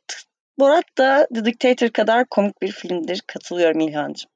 Borat 0.58 0.84
da 0.98 1.26
The 1.34 1.44
Dictator 1.44 1.88
kadar 1.88 2.24
komik 2.24 2.62
bir 2.62 2.72
filmdir. 2.72 3.22
Katılıyorum 3.26 3.80
İlhan'cığım. 3.80 4.30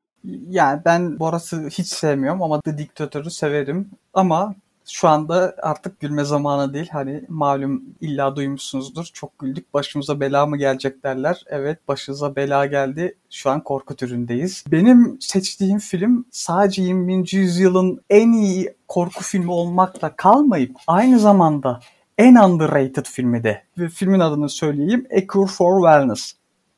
Yani 0.48 0.82
ben 0.84 1.18
Borat'ı 1.18 1.68
hiç 1.68 1.86
sevmiyorum 1.86 2.42
ama 2.42 2.60
The 2.60 2.78
Dictator'ı 2.78 3.30
severim. 3.30 3.90
Ama 4.14 4.54
şu 4.88 5.08
anda 5.08 5.54
artık 5.62 6.00
gülme 6.00 6.24
zamanı 6.24 6.74
değil. 6.74 6.88
Hani 6.92 7.24
malum 7.28 7.82
illa 8.00 8.36
duymuşsunuzdur. 8.36 9.04
Çok 9.04 9.38
güldük. 9.38 9.74
Başımıza 9.74 10.20
bela 10.20 10.46
mı 10.46 10.56
gelecek 10.56 11.02
derler. 11.04 11.44
Evet 11.46 11.88
başımıza 11.88 12.36
bela 12.36 12.66
geldi. 12.66 13.14
Şu 13.30 13.50
an 13.50 13.60
korku 13.64 13.96
türündeyiz. 13.96 14.64
Benim 14.68 15.16
seçtiğim 15.20 15.78
film 15.78 16.24
sadece 16.30 16.82
20. 16.82 17.24
yüzyılın 17.32 18.00
en 18.10 18.32
iyi 18.32 18.74
korku 18.88 19.24
filmi 19.24 19.50
olmakla 19.50 20.16
kalmayıp 20.16 20.76
aynı 20.86 21.18
zamanda 21.18 21.80
en 22.18 22.34
underrated 22.34 23.04
filmi 23.04 23.44
de. 23.44 23.62
Ve 23.78 23.88
filmin 23.88 24.20
adını 24.20 24.48
söyleyeyim. 24.48 25.06
A 25.16 25.26
Cure 25.32 25.50
for 25.50 25.82
Wellness. 25.82 26.32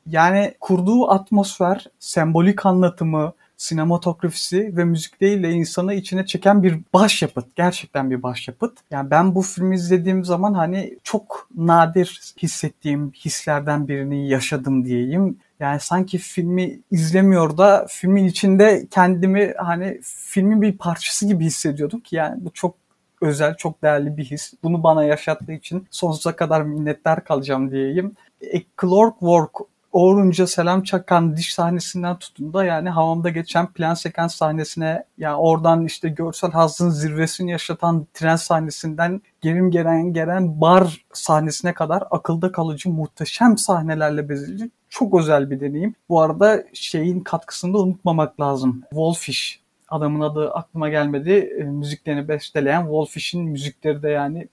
Yani 0.05 0.53
kurduğu 0.59 1.11
atmosfer, 1.11 1.87
sembolik 1.99 2.65
anlatımı, 2.65 3.33
sinematografisi 3.57 4.77
ve 4.77 4.85
müzikleriyle 4.85 5.51
insanı 5.51 5.93
içine 5.93 6.25
çeken 6.25 6.63
bir 6.63 6.79
başyapıt. 6.93 7.55
Gerçekten 7.55 8.09
bir 8.09 8.23
başyapıt. 8.23 8.77
Yani 8.91 9.11
ben 9.11 9.35
bu 9.35 9.41
filmi 9.41 9.75
izlediğim 9.75 10.25
zaman 10.25 10.53
hani 10.53 10.97
çok 11.03 11.49
nadir 11.55 12.33
hissettiğim 12.41 13.11
hislerden 13.11 13.87
birini 13.87 14.29
yaşadım 14.29 14.85
diyeyim. 14.85 15.37
Yani 15.59 15.79
sanki 15.79 16.17
filmi 16.17 16.79
izlemiyor 16.91 17.57
da 17.57 17.85
filmin 17.89 18.25
içinde 18.25 18.87
kendimi 18.91 19.53
hani 19.57 19.99
filmin 20.03 20.61
bir 20.61 20.77
parçası 20.77 21.27
gibi 21.27 21.45
hissediyordum 21.45 21.99
ki 21.99 22.15
yani 22.15 22.45
bu 22.45 22.51
çok 22.53 22.80
özel, 23.21 23.55
çok 23.55 23.81
değerli 23.83 24.17
bir 24.17 24.25
his. 24.25 24.53
Bunu 24.63 24.83
bana 24.83 25.03
yaşattığı 25.03 25.53
için 25.53 25.87
sonsuza 25.91 26.35
kadar 26.35 26.61
minnettar 26.61 27.23
kalacağım 27.23 27.71
diyeyim. 27.71 28.15
E, 28.41 28.61
Clockwork 28.81 29.71
Orunca 29.91 30.47
selam 30.47 30.83
çakan 30.83 31.37
diş 31.37 31.53
sahnesinden 31.53 32.19
tutun 32.19 32.53
da 32.53 32.65
yani 32.65 32.89
havamda 32.89 33.29
geçen 33.29 33.67
plan 33.67 33.93
sekans 33.93 34.35
sahnesine 34.35 35.03
yani 35.17 35.35
oradan 35.35 35.85
işte 35.85 36.09
görsel 36.09 36.51
hazın 36.51 36.89
zirvesini 36.89 37.51
yaşatan 37.51 38.07
tren 38.13 38.35
sahnesinden 38.35 39.21
gerim 39.41 39.71
gelen 39.71 40.13
gelen 40.13 40.61
bar 40.61 41.05
sahnesine 41.13 41.73
kadar 41.73 42.03
akılda 42.11 42.51
kalıcı 42.51 42.89
muhteşem 42.89 43.57
sahnelerle 43.57 44.29
bezeli 44.29 44.69
çok 44.89 45.19
özel 45.19 45.49
bir 45.49 45.59
deneyim. 45.59 45.95
Bu 46.09 46.21
arada 46.21 46.63
şeyin 46.73 47.19
katkısını 47.19 47.73
da 47.73 47.77
unutmamak 47.77 48.39
lazım. 48.41 48.81
Wolfish 48.89 49.60
adamın 49.91 50.21
adı 50.21 50.51
aklıma 50.51 50.89
gelmedi. 50.89 51.31
E, 51.59 51.63
müziklerini 51.63 52.27
besteleyen 52.27 52.81
Wolfish'in 52.81 53.43
müzikleri 53.43 54.03
de 54.03 54.09
yani 54.09 54.47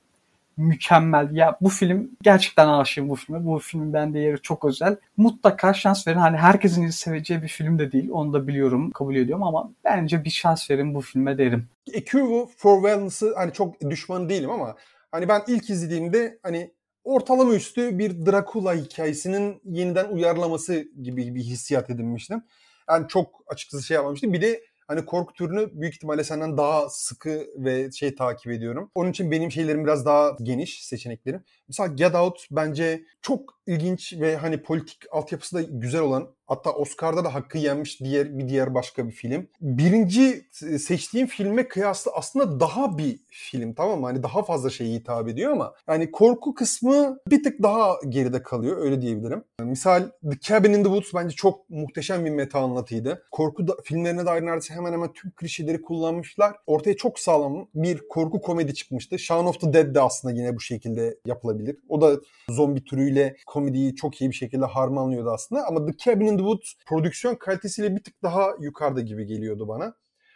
mükemmel. 0.59 1.31
Ya 1.33 1.59
bu 1.61 1.69
film 1.69 2.11
gerçekten 2.23 2.69
aşığım 2.69 3.09
bu 3.09 3.17
filme. 3.17 3.47
Bu 3.47 3.59
filmin 3.59 3.93
bende 3.93 4.19
yeri 4.19 4.43
çok 4.43 4.65
özel. 4.65 4.97
Mutlaka 5.17 5.75
şans 5.75 6.07
verin. 6.07 6.19
Hani 6.19 6.37
herkesin 6.37 6.89
seveceği 6.89 7.43
bir 7.43 7.49
film 7.49 7.79
de 7.79 7.93
değil. 7.93 8.11
Onu 8.13 8.33
da 8.33 8.49
biliyorum, 8.49 8.91
kabul 8.91 9.17
ediyorum 9.17 9.43
ama 9.43 9.71
bence 9.85 10.25
bir 10.25 10.31
şans 10.31 10.71
verin 10.71 10.95
bu 10.95 11.01
filme 11.01 11.39
derim. 11.39 11.69
A 11.97 12.05
Cure 12.05 12.49
for 12.57 12.83
Wellness'ı 12.83 13.35
hani 13.37 13.53
çok 13.53 13.91
düşman 13.91 14.29
değilim 14.29 14.51
ama 14.51 14.77
hani 15.13 15.29
ben 15.29 15.43
ilk 15.47 15.71
izlediğimde 15.71 16.39
hani 16.43 16.71
ortalama 17.05 17.55
üstü 17.55 17.99
bir 17.99 18.27
Dracula 18.27 18.75
hikayesinin 18.75 19.61
yeniden 19.65 20.09
uyarlaması 20.09 20.89
gibi 21.03 21.35
bir 21.35 21.41
hissiyat 21.41 21.91
edinmiştim. 21.91 22.43
Yani 22.91 23.09
çok 23.09 23.43
açıkçası 23.47 23.85
şey 23.85 23.95
yapmamıştım. 23.95 24.33
Bir 24.33 24.43
de 24.43 24.63
hani 24.89 25.05
korku 25.05 25.33
türünü 25.33 25.71
büyük 25.73 25.95
ihtimalle 25.95 26.25
senden 26.25 26.57
daha 26.57 26.89
sıkı 26.91 27.47
ve 27.57 27.93
şey 27.93 28.15
takip 28.15 28.53
ediyorum. 28.53 28.91
Onun 28.95 29.11
için 29.11 29.31
benim 29.31 29.51
şeylerim 29.53 29.85
biraz 29.85 30.07
daha 30.07 30.37
geniş 30.43 30.85
seçeneklerim. 30.87 31.45
Mesela 31.69 31.87
Get 31.95 32.15
Out 32.15 32.47
bence 32.51 33.03
çok 33.23 33.61
ilginç 33.67 34.13
ve 34.21 34.37
hani 34.37 34.63
politik 34.63 34.99
altyapısı 35.11 35.57
da 35.57 35.63
güzel 35.63 36.01
olan 36.01 36.35
Hatta 36.49 36.73
Oscar'da 36.73 37.25
da 37.25 37.35
hakkı 37.35 37.59
yenmiş 37.59 38.01
diğer 38.01 38.39
bir 38.39 38.49
diğer 38.49 38.75
başka 38.75 39.07
bir 39.07 39.13
film. 39.13 39.49
Birinci 39.61 40.47
seçtiğim 40.79 41.27
filme 41.27 41.69
kıyasla 41.69 42.13
aslında 42.15 42.61
daha 42.61 42.99
bir 42.99 43.19
film 43.29 43.75
tamam 43.75 44.01
mı? 44.01 44.07
Hani 44.07 44.23
daha 44.23 44.43
fazla 44.43 44.71
şeye 44.71 44.95
hitap 44.95 45.29
ediyor 45.29 45.53
ama 45.53 45.75
yani 45.89 46.11
korku 46.11 46.55
kısmı 46.55 47.19
bir 47.31 47.43
tık 47.43 47.63
daha 47.63 47.97
geride 48.09 48.43
kalıyor 48.43 48.77
öyle 48.81 49.03
diyebilirim. 49.03 49.45
Yani 49.61 49.71
misal 49.71 50.11
The 50.31 50.39
Cabin 50.41 50.73
in 50.73 50.83
the 50.83 50.89
Woods 50.89 51.15
bence 51.15 51.37
çok 51.37 51.71
muhteşem 51.71 52.25
bir 52.25 52.31
meta 52.31 52.61
anlatıydı. 52.61 53.23
Korku 53.31 53.69
da, 53.69 53.77
filmlerine 53.85 54.27
dair 54.27 54.43
neredeyse 54.43 54.75
hemen 54.75 54.93
hemen 54.93 55.13
tüm 55.13 55.31
klişeleri 55.31 55.83
kullanmışlar. 55.83 56.57
Ortaya 56.67 56.97
çok 56.97 57.19
sağlam 57.19 57.69
bir 57.75 58.09
korku 58.09 58.41
komedi 58.41 58.75
çıkmıştı. 58.75 59.19
Shaun 59.19 59.47
of 59.47 59.61
the 59.61 59.73
Dead 59.73 59.95
de 59.95 60.01
aslında 60.01 60.35
yine 60.35 60.57
bu 60.57 60.61
şekilde 60.61 61.19
yapılabilir. 61.27 61.77
O 61.89 62.01
da 62.01 62.17
zombi 62.51 62.85
türüyle 62.85 63.37
komediyi 63.47 63.97
çok 63.97 64.21
iyi 64.21 64.31
bir 64.31 64.37
şekilde 64.37 64.65
harmanlıyordu 64.65 65.31
aslında. 65.31 65.67
Ama 65.67 65.87
The 65.87 65.93
Cabin 66.05 66.27
in 66.27 66.38
Woods 66.39 66.75
prodüksiyon 66.87 67.35
kalitesiyle 67.35 67.97
bir 67.97 68.03
tık 68.03 68.23
daha 68.23 68.51
yukarıda 68.61 69.01
gibi 69.01 69.27
geliyordu 69.27 69.69
bana. 69.69 69.95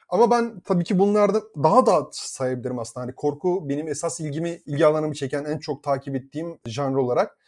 Ama 0.08 0.30
ben 0.30 0.60
tabii 0.60 0.84
ki 0.84 0.98
bunlarda 0.98 1.42
daha 1.62 1.86
da 1.86 2.08
sayabilirim 2.12 2.78
aslında. 2.78 3.06
Hani 3.06 3.14
korku 3.14 3.68
benim 3.68 3.88
esas 3.88 4.20
ilgimi, 4.20 4.60
ilgi 4.66 4.86
alanımı 4.86 5.14
çeken 5.14 5.44
en 5.44 5.58
çok 5.58 5.82
takip 5.82 6.16
ettiğim 6.16 6.58
janr 6.66 6.96
olarak. 6.96 7.38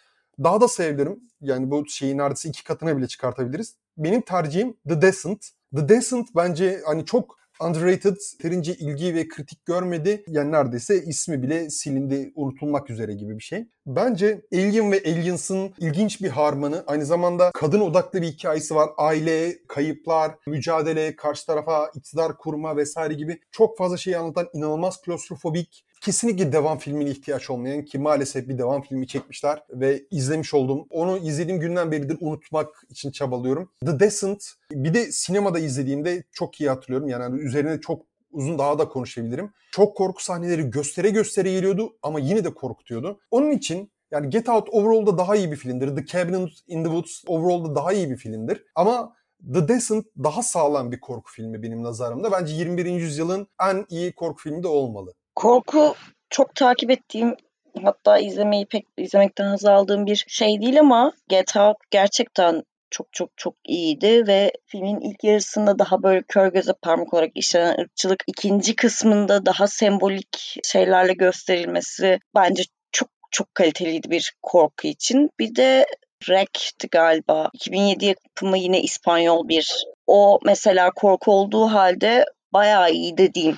Daha 0.43 0.61
da 0.61 0.69
sayabilirim. 0.69 1.21
Yani 1.41 1.71
bu 1.71 1.87
şeyi 1.89 2.19
neredeyse 2.19 2.49
iki 2.49 2.65
katına 2.65 2.97
bile 2.97 3.09
çıkartabiliriz. 3.09 3.77
Benim 3.97 4.21
tercihim 4.21 4.77
The 4.89 5.03
Descent. 5.03 5.47
The 5.77 5.89
Descent 5.89 6.29
bence 6.37 6.81
hani 6.87 7.05
çok 7.05 7.39
underrated, 7.61 8.17
yeterince 8.33 8.75
ilgi 8.75 9.15
ve 9.15 9.29
kritik 9.29 9.67
görmedi. 9.67 10.25
Yani 10.29 10.53
neredeyse 10.53 11.03
ismi 11.05 11.43
bile 11.43 11.71
silindi, 11.71 12.33
unutulmak 12.35 12.91
üzere 12.91 13.15
gibi 13.15 13.39
bir 13.39 13.43
şey. 13.43 13.67
Bence 13.87 14.43
Alien 14.53 14.93
ve 14.93 15.03
Aliens'ın 15.07 15.75
ilginç 15.79 16.23
bir 16.23 16.29
harmanı. 16.29 16.85
Aynı 16.87 17.07
zamanda 17.07 17.51
kadın 17.55 17.81
odaklı 17.81 18.23
bir 18.23 18.27
hikayesi 18.27 18.75
var. 18.75 18.91
Aile, 18.97 19.59
kayıplar, 19.69 20.35
mücadele, 20.47 21.17
karşı 21.17 21.47
tarafa 21.47 21.91
iktidar 21.95 22.39
kurma 22.39 22.77
vesaire 22.77 23.15
gibi 23.15 23.41
çok 23.53 23.79
fazla 23.79 23.97
şey 23.97 24.17
anlatan 24.17 24.49
inanılmaz 24.55 25.01
klostrofobik 25.01 25.85
kesinlikle 26.05 26.53
devam 26.53 26.79
filmine 26.79 27.11
ihtiyaç 27.11 27.51
olmayan 27.51 27.85
ki 27.85 27.99
maalesef 27.99 28.49
bir 28.49 28.59
devam 28.59 28.83
filmi 28.83 29.07
çekmişler 29.07 29.63
ve 29.71 30.03
izlemiş 30.11 30.55
oldum. 30.55 30.87
Onu 30.91 31.19
izlediğim 31.19 31.61
günden 31.61 31.93
beridir 31.93 32.17
unutmak 32.21 32.83
için 32.91 33.11
çabalıyorum. 33.11 33.71
The 33.87 34.01
Descent 34.01 34.45
bir 34.71 34.95
de 34.95 35.13
sinemada 35.13 35.59
izlediğimde 35.59 36.25
çok 36.33 36.61
iyi 36.61 36.69
hatırlıyorum. 36.69 37.09
Yani 37.09 37.41
üzerine 37.41 37.81
çok 37.81 38.03
uzun 38.31 38.59
daha 38.59 38.79
da 38.79 38.89
konuşabilirim. 38.89 39.53
Çok 39.71 39.97
korku 39.97 40.25
sahneleri 40.25 40.71
göstere 40.71 41.11
göstere 41.11 41.53
geliyordu 41.53 41.97
ama 42.03 42.21
yine 42.21 42.45
de 42.45 42.55
korkutuyordu. 42.55 43.21
Onun 43.31 43.51
için 43.51 43.93
yani 44.11 44.31
Get 44.31 44.49
Out 44.49 44.69
overall'da 44.73 45.19
daha 45.19 45.37
iyi 45.37 45.53
bir 45.53 45.57
filmdir. 45.57 45.97
The 45.97 46.07
Cabin 46.07 46.51
in 46.67 46.85
the 46.85 46.91
Woods 46.91 47.23
overall'da 47.27 47.75
daha 47.75 47.93
iyi 47.93 48.11
bir 48.11 48.17
filmdir. 48.17 48.65
Ama 48.75 49.17
The 49.55 49.69
Descent 49.69 50.07
daha 50.25 50.43
sağlam 50.43 50.93
bir 50.93 51.01
korku 51.01 51.33
filmi 51.33 51.63
benim 51.63 51.83
nazarımda. 51.83 52.33
Bence 52.33 52.55
21. 52.55 52.85
yüzyılın 52.85 53.47
en 53.69 53.87
iyi 53.89 54.13
korku 54.13 54.43
filmi 54.43 54.63
de 54.63 54.69
olmalı. 54.69 55.15
Korku 55.35 55.95
çok 56.31 56.55
takip 56.55 56.91
ettiğim 56.91 57.37
hatta 57.83 58.19
izlemeyi 58.19 58.67
pek 58.67 58.87
izlemekten 58.99 59.45
haz 59.45 59.65
aldığım 59.65 60.07
bir 60.07 60.25
şey 60.29 60.61
değil 60.61 60.81
ama 60.81 61.13
Out 61.57 61.77
gerçekten 61.91 62.63
çok 62.91 63.13
çok 63.13 63.31
çok 63.37 63.55
iyiydi 63.69 64.27
ve 64.27 64.53
filmin 64.67 65.01
ilk 65.01 65.25
yarısında 65.25 65.79
daha 65.79 66.03
böyle 66.03 66.23
kör 66.29 66.53
göze 66.53 66.73
parmak 66.83 67.15
olarak 67.15 67.31
işlenen 67.35 67.81
ırkçılık 67.81 68.25
ikinci 68.27 68.77
kısmında 68.77 69.47
daha 69.47 69.67
sembolik 69.67 70.57
şeylerle 70.65 71.13
gösterilmesi 71.13 72.19
bence 72.35 72.63
çok 72.93 73.09
çok 73.31 73.55
kaliteliydi 73.55 74.11
bir 74.11 74.35
korku 74.43 74.87
için. 74.87 75.31
Bir 75.39 75.55
de 75.57 75.87
Rek'ti 76.29 76.89
galiba. 76.89 77.51
2007 77.53 78.07
yapımı 78.07 78.59
yine 78.59 78.81
İspanyol 78.81 79.49
bir. 79.49 79.85
O 80.07 80.39
mesela 80.45 80.91
korku 80.91 81.33
olduğu 81.33 81.67
halde 81.67 82.25
bayağı 82.53 82.91
iyi 82.93 83.19
dediğim 83.19 83.57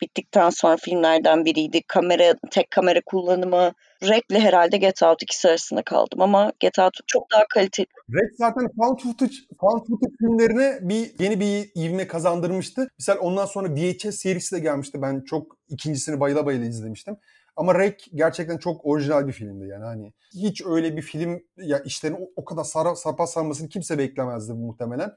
bittikten 0.00 0.50
sonra 0.50 0.76
filmlerden 0.76 1.44
biriydi. 1.44 1.82
Kamera, 1.88 2.34
tek 2.50 2.70
kamera 2.70 3.00
kullanımı. 3.06 3.72
Rek'le 4.02 4.40
herhalde 4.40 4.76
Get 4.76 5.02
Out 5.02 5.22
ikisi 5.22 5.48
arasında 5.48 5.82
kaldım 5.82 6.20
ama 6.20 6.52
Get 6.60 6.78
Out 6.78 6.94
çok 7.06 7.30
daha 7.32 7.44
kaliteli. 7.54 7.86
Rek 8.14 8.36
zaten 8.38 8.68
found 8.76 8.98
footage, 8.98 9.34
found 9.60 9.86
footage 9.86 10.14
filmlerine 10.18 10.78
bir 10.80 11.12
yeni 11.18 11.40
bir 11.40 11.70
ivme 11.82 12.06
kazandırmıştı. 12.06 12.88
Mesela 12.98 13.18
ondan 13.18 13.46
sonra 13.46 13.74
VHS 13.74 14.16
serisi 14.16 14.56
de 14.56 14.60
gelmişti. 14.60 15.02
Ben 15.02 15.20
çok 15.20 15.56
ikincisini 15.68 16.20
bayıla 16.20 16.46
bayıla 16.46 16.66
izlemiştim. 16.66 17.16
Ama 17.56 17.78
Rek 17.78 18.10
gerçekten 18.14 18.58
çok 18.58 18.86
orijinal 18.86 19.26
bir 19.26 19.32
filmdi 19.32 19.66
yani 19.66 19.84
hani 19.84 20.12
hiç 20.34 20.66
öyle 20.66 20.96
bir 20.96 21.02
film 21.02 21.42
ya 21.56 21.78
işlerin 21.78 22.14
o, 22.14 22.30
o 22.36 22.44
kadar 22.44 22.64
sara, 22.64 22.96
sapa 22.96 23.26
sarmasını 23.26 23.68
kimse 23.68 23.98
beklemezdi 23.98 24.52
muhtemelen. 24.52 25.12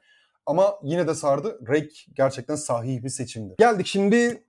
Ama 0.45 0.79
yine 0.83 1.07
de 1.07 1.15
sardı. 1.15 1.59
Rek 1.69 2.07
gerçekten 2.15 2.55
sahih 2.55 3.03
bir 3.03 3.09
seçimdi. 3.09 3.55
Geldik 3.59 3.87
şimdi 3.87 4.43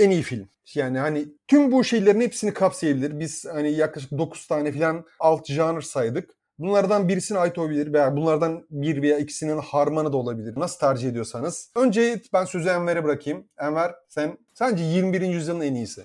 en 0.00 0.10
iyi 0.10 0.22
film. 0.22 0.48
Yani 0.74 0.98
hani 0.98 1.28
tüm 1.48 1.72
bu 1.72 1.84
şeylerin 1.84 2.20
hepsini 2.20 2.54
kapsayabilir. 2.54 3.20
Biz 3.20 3.44
hani 3.44 3.72
yaklaşık 3.72 4.18
9 4.18 4.46
tane 4.46 4.72
falan 4.72 5.04
alt 5.20 5.46
janr 5.46 5.80
saydık. 5.80 6.30
Bunlardan 6.58 7.08
birisine 7.08 7.38
ait 7.38 7.58
olabilir 7.58 7.92
veya 7.92 8.16
bunlardan 8.16 8.66
bir 8.70 9.02
veya 9.02 9.18
ikisinin 9.18 9.58
harmanı 9.58 10.12
da 10.12 10.16
olabilir. 10.16 10.54
Nasıl 10.56 10.78
tercih 10.78 11.08
ediyorsanız. 11.08 11.70
Önce 11.76 12.22
ben 12.32 12.44
sözü 12.44 12.68
Enver'e 12.68 13.04
bırakayım. 13.04 13.44
Enver 13.58 13.94
sen 14.08 14.38
sence 14.54 14.84
21. 14.84 15.20
yüzyılın 15.20 15.60
en 15.60 15.74
iyisi? 15.74 16.04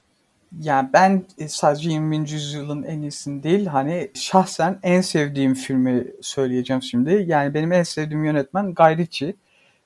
Yani 0.61 0.89
ben 0.93 1.23
sadece 1.47 1.89
20. 1.89 2.17
yüzyılın 2.17 2.83
en 2.83 3.01
iyisini 3.01 3.43
değil 3.43 3.65
hani 3.65 4.11
şahsen 4.13 4.79
en 4.83 5.01
sevdiğim 5.01 5.53
filmi 5.53 6.07
söyleyeceğim 6.21 6.81
şimdi. 6.81 7.25
Yani 7.27 7.53
benim 7.53 7.71
en 7.71 7.83
sevdiğim 7.83 8.25
yönetmen 8.25 8.73
Guy 8.73 8.97
Ritchie 8.97 9.33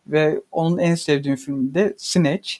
ve 0.08 0.41
onun 0.52 0.78
en 0.78 0.95
sevdiğim 0.95 1.38
filmi 1.38 1.74
de 1.74 1.93
Snatch 1.98 2.54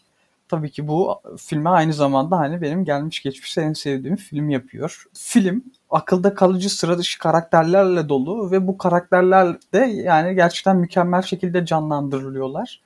tabii 0.50 0.72
ki 0.72 0.88
bu 0.88 1.22
filme 1.38 1.70
aynı 1.70 1.94
zamanda 1.94 2.38
hani 2.38 2.62
benim 2.62 2.86
gelmiş 2.86 3.24
geçmiş 3.24 3.58
en 3.58 3.74
sevdiğim 3.74 4.16
film 4.16 4.50
yapıyor. 4.50 5.04
Film 5.14 5.64
akılda 5.90 6.34
kalıcı 6.34 6.70
sıra 6.70 6.98
dışı 6.98 7.20
karakterlerle 7.20 8.10
dolu 8.10 8.52
ve 8.52 8.68
bu 8.68 8.78
karakterler 8.78 9.58
de 9.74 9.78
yani 9.78 10.36
gerçekten 10.36 10.78
mükemmel 10.78 11.22
şekilde 11.22 11.66
canlandırılıyorlar. 11.66 12.82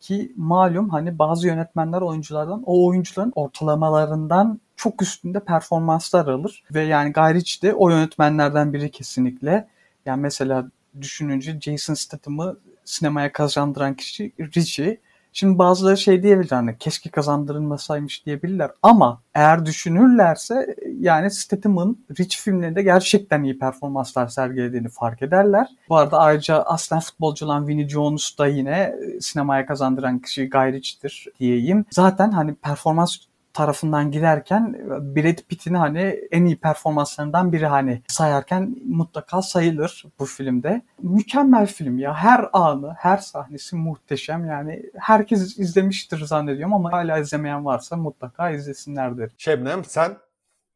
Ki 0.00 0.32
malum 0.36 0.88
hani 0.88 1.18
bazı 1.18 1.46
yönetmenler 1.46 2.00
oyunculardan 2.00 2.62
o 2.66 2.86
oyuncuların 2.86 3.32
ortalamalarından 3.34 4.60
çok 4.76 5.02
üstünde 5.02 5.40
performanslar 5.40 6.26
alır. 6.26 6.64
Ve 6.74 6.82
yani 6.82 7.12
Ritchie 7.14 7.70
de 7.70 7.74
o 7.74 7.90
yönetmenlerden 7.90 8.72
biri 8.72 8.90
kesinlikle. 8.90 9.68
Yani 10.06 10.20
mesela 10.20 10.70
düşününce 11.00 11.60
Jason 11.60 11.94
Statham'ı 11.94 12.56
sinemaya 12.84 13.32
kazandıran 13.32 13.94
kişi 13.94 14.32
Ritchie 14.40 15.00
Şimdi 15.32 15.58
bazıları 15.58 15.96
şey 15.96 16.22
diyebilir 16.22 16.50
hani 16.50 16.78
keşke 16.78 17.10
kazandırılmasaymış 17.10 18.26
diyebilirler 18.26 18.70
ama 18.82 19.20
eğer 19.34 19.66
düşünürlerse 19.66 20.76
yani 21.00 21.30
Statham'ın 21.30 22.04
Rich 22.20 22.36
filmlerinde 22.36 22.82
gerçekten 22.82 23.42
iyi 23.42 23.58
performanslar 23.58 24.28
sergilediğini 24.28 24.88
fark 24.88 25.22
ederler. 25.22 25.68
Bu 25.88 25.96
arada 25.96 26.18
ayrıca 26.18 26.62
aslen 26.62 27.00
futbolcu 27.00 27.46
olan 27.46 27.68
Vinnie 27.68 27.88
Jones 27.88 28.38
da 28.38 28.46
yine 28.46 28.96
sinemaya 29.20 29.66
kazandıran 29.66 30.18
kişi 30.18 30.50
Guy 30.50 30.72
Ritchie'dir 30.72 31.26
diyeyim. 31.40 31.84
Zaten 31.90 32.30
hani 32.30 32.54
performans 32.54 33.16
tarafından 33.52 34.10
giderken 34.10 34.72
Brad 35.16 35.38
Pitt'in 35.48 35.74
hani 35.74 36.00
en 36.30 36.44
iyi 36.44 36.56
performanslarından 36.56 37.52
biri 37.52 37.66
hani 37.66 38.02
sayarken 38.08 38.76
mutlaka 38.84 39.42
sayılır 39.42 40.04
bu 40.18 40.26
filmde. 40.26 40.82
Mükemmel 41.02 41.66
film 41.66 41.98
ya. 41.98 42.14
Her 42.14 42.48
anı, 42.52 42.94
her 42.98 43.16
sahnesi 43.16 43.76
muhteşem. 43.76 44.46
Yani 44.46 44.82
herkes 44.98 45.58
izlemiştir 45.58 46.18
zannediyorum 46.18 46.74
ama 46.74 46.92
hala 46.92 47.18
izlemeyen 47.18 47.64
varsa 47.64 47.96
mutlaka 47.96 48.50
izlesinler 48.50 49.18
derim. 49.18 49.30
Şebnem 49.38 49.84
sen 49.84 50.16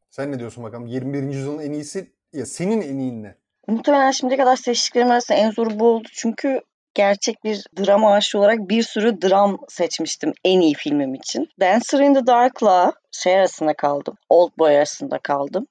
sen 0.09 0.31
ne 0.31 0.39
diyorsun 0.39 0.63
bakalım? 0.63 0.87
21. 0.87 1.23
yüzyılın 1.23 1.59
en 1.59 1.71
iyisi 1.71 2.11
ya 2.33 2.45
senin 2.45 2.81
en 2.81 2.97
iyin 2.97 3.23
ne? 3.23 3.35
Muhtemelen 3.67 4.11
şimdiye 4.11 4.37
kadar 4.39 4.55
seçtiklerim 4.55 5.11
arasında 5.11 5.37
en 5.37 5.51
zoru 5.51 5.79
bu 5.79 5.87
oldu. 5.87 6.07
Çünkü 6.13 6.61
gerçek 6.93 7.43
bir 7.43 7.63
drama 7.77 8.13
aşığı 8.13 8.39
olarak 8.39 8.59
bir 8.59 8.83
sürü 8.83 9.21
dram 9.21 9.57
seçmiştim 9.69 10.33
en 10.43 10.59
iyi 10.59 10.73
filmim 10.73 11.13
için. 11.13 11.49
Dancer 11.59 11.99
in 11.99 12.13
the 12.13 12.27
Dark'la 12.27 12.93
şey 13.11 13.35
arasında 13.35 13.73
kaldım. 13.73 14.17
Old 14.29 14.51
Boy 14.57 14.77
arasında 14.77 15.19
kaldım. 15.19 15.67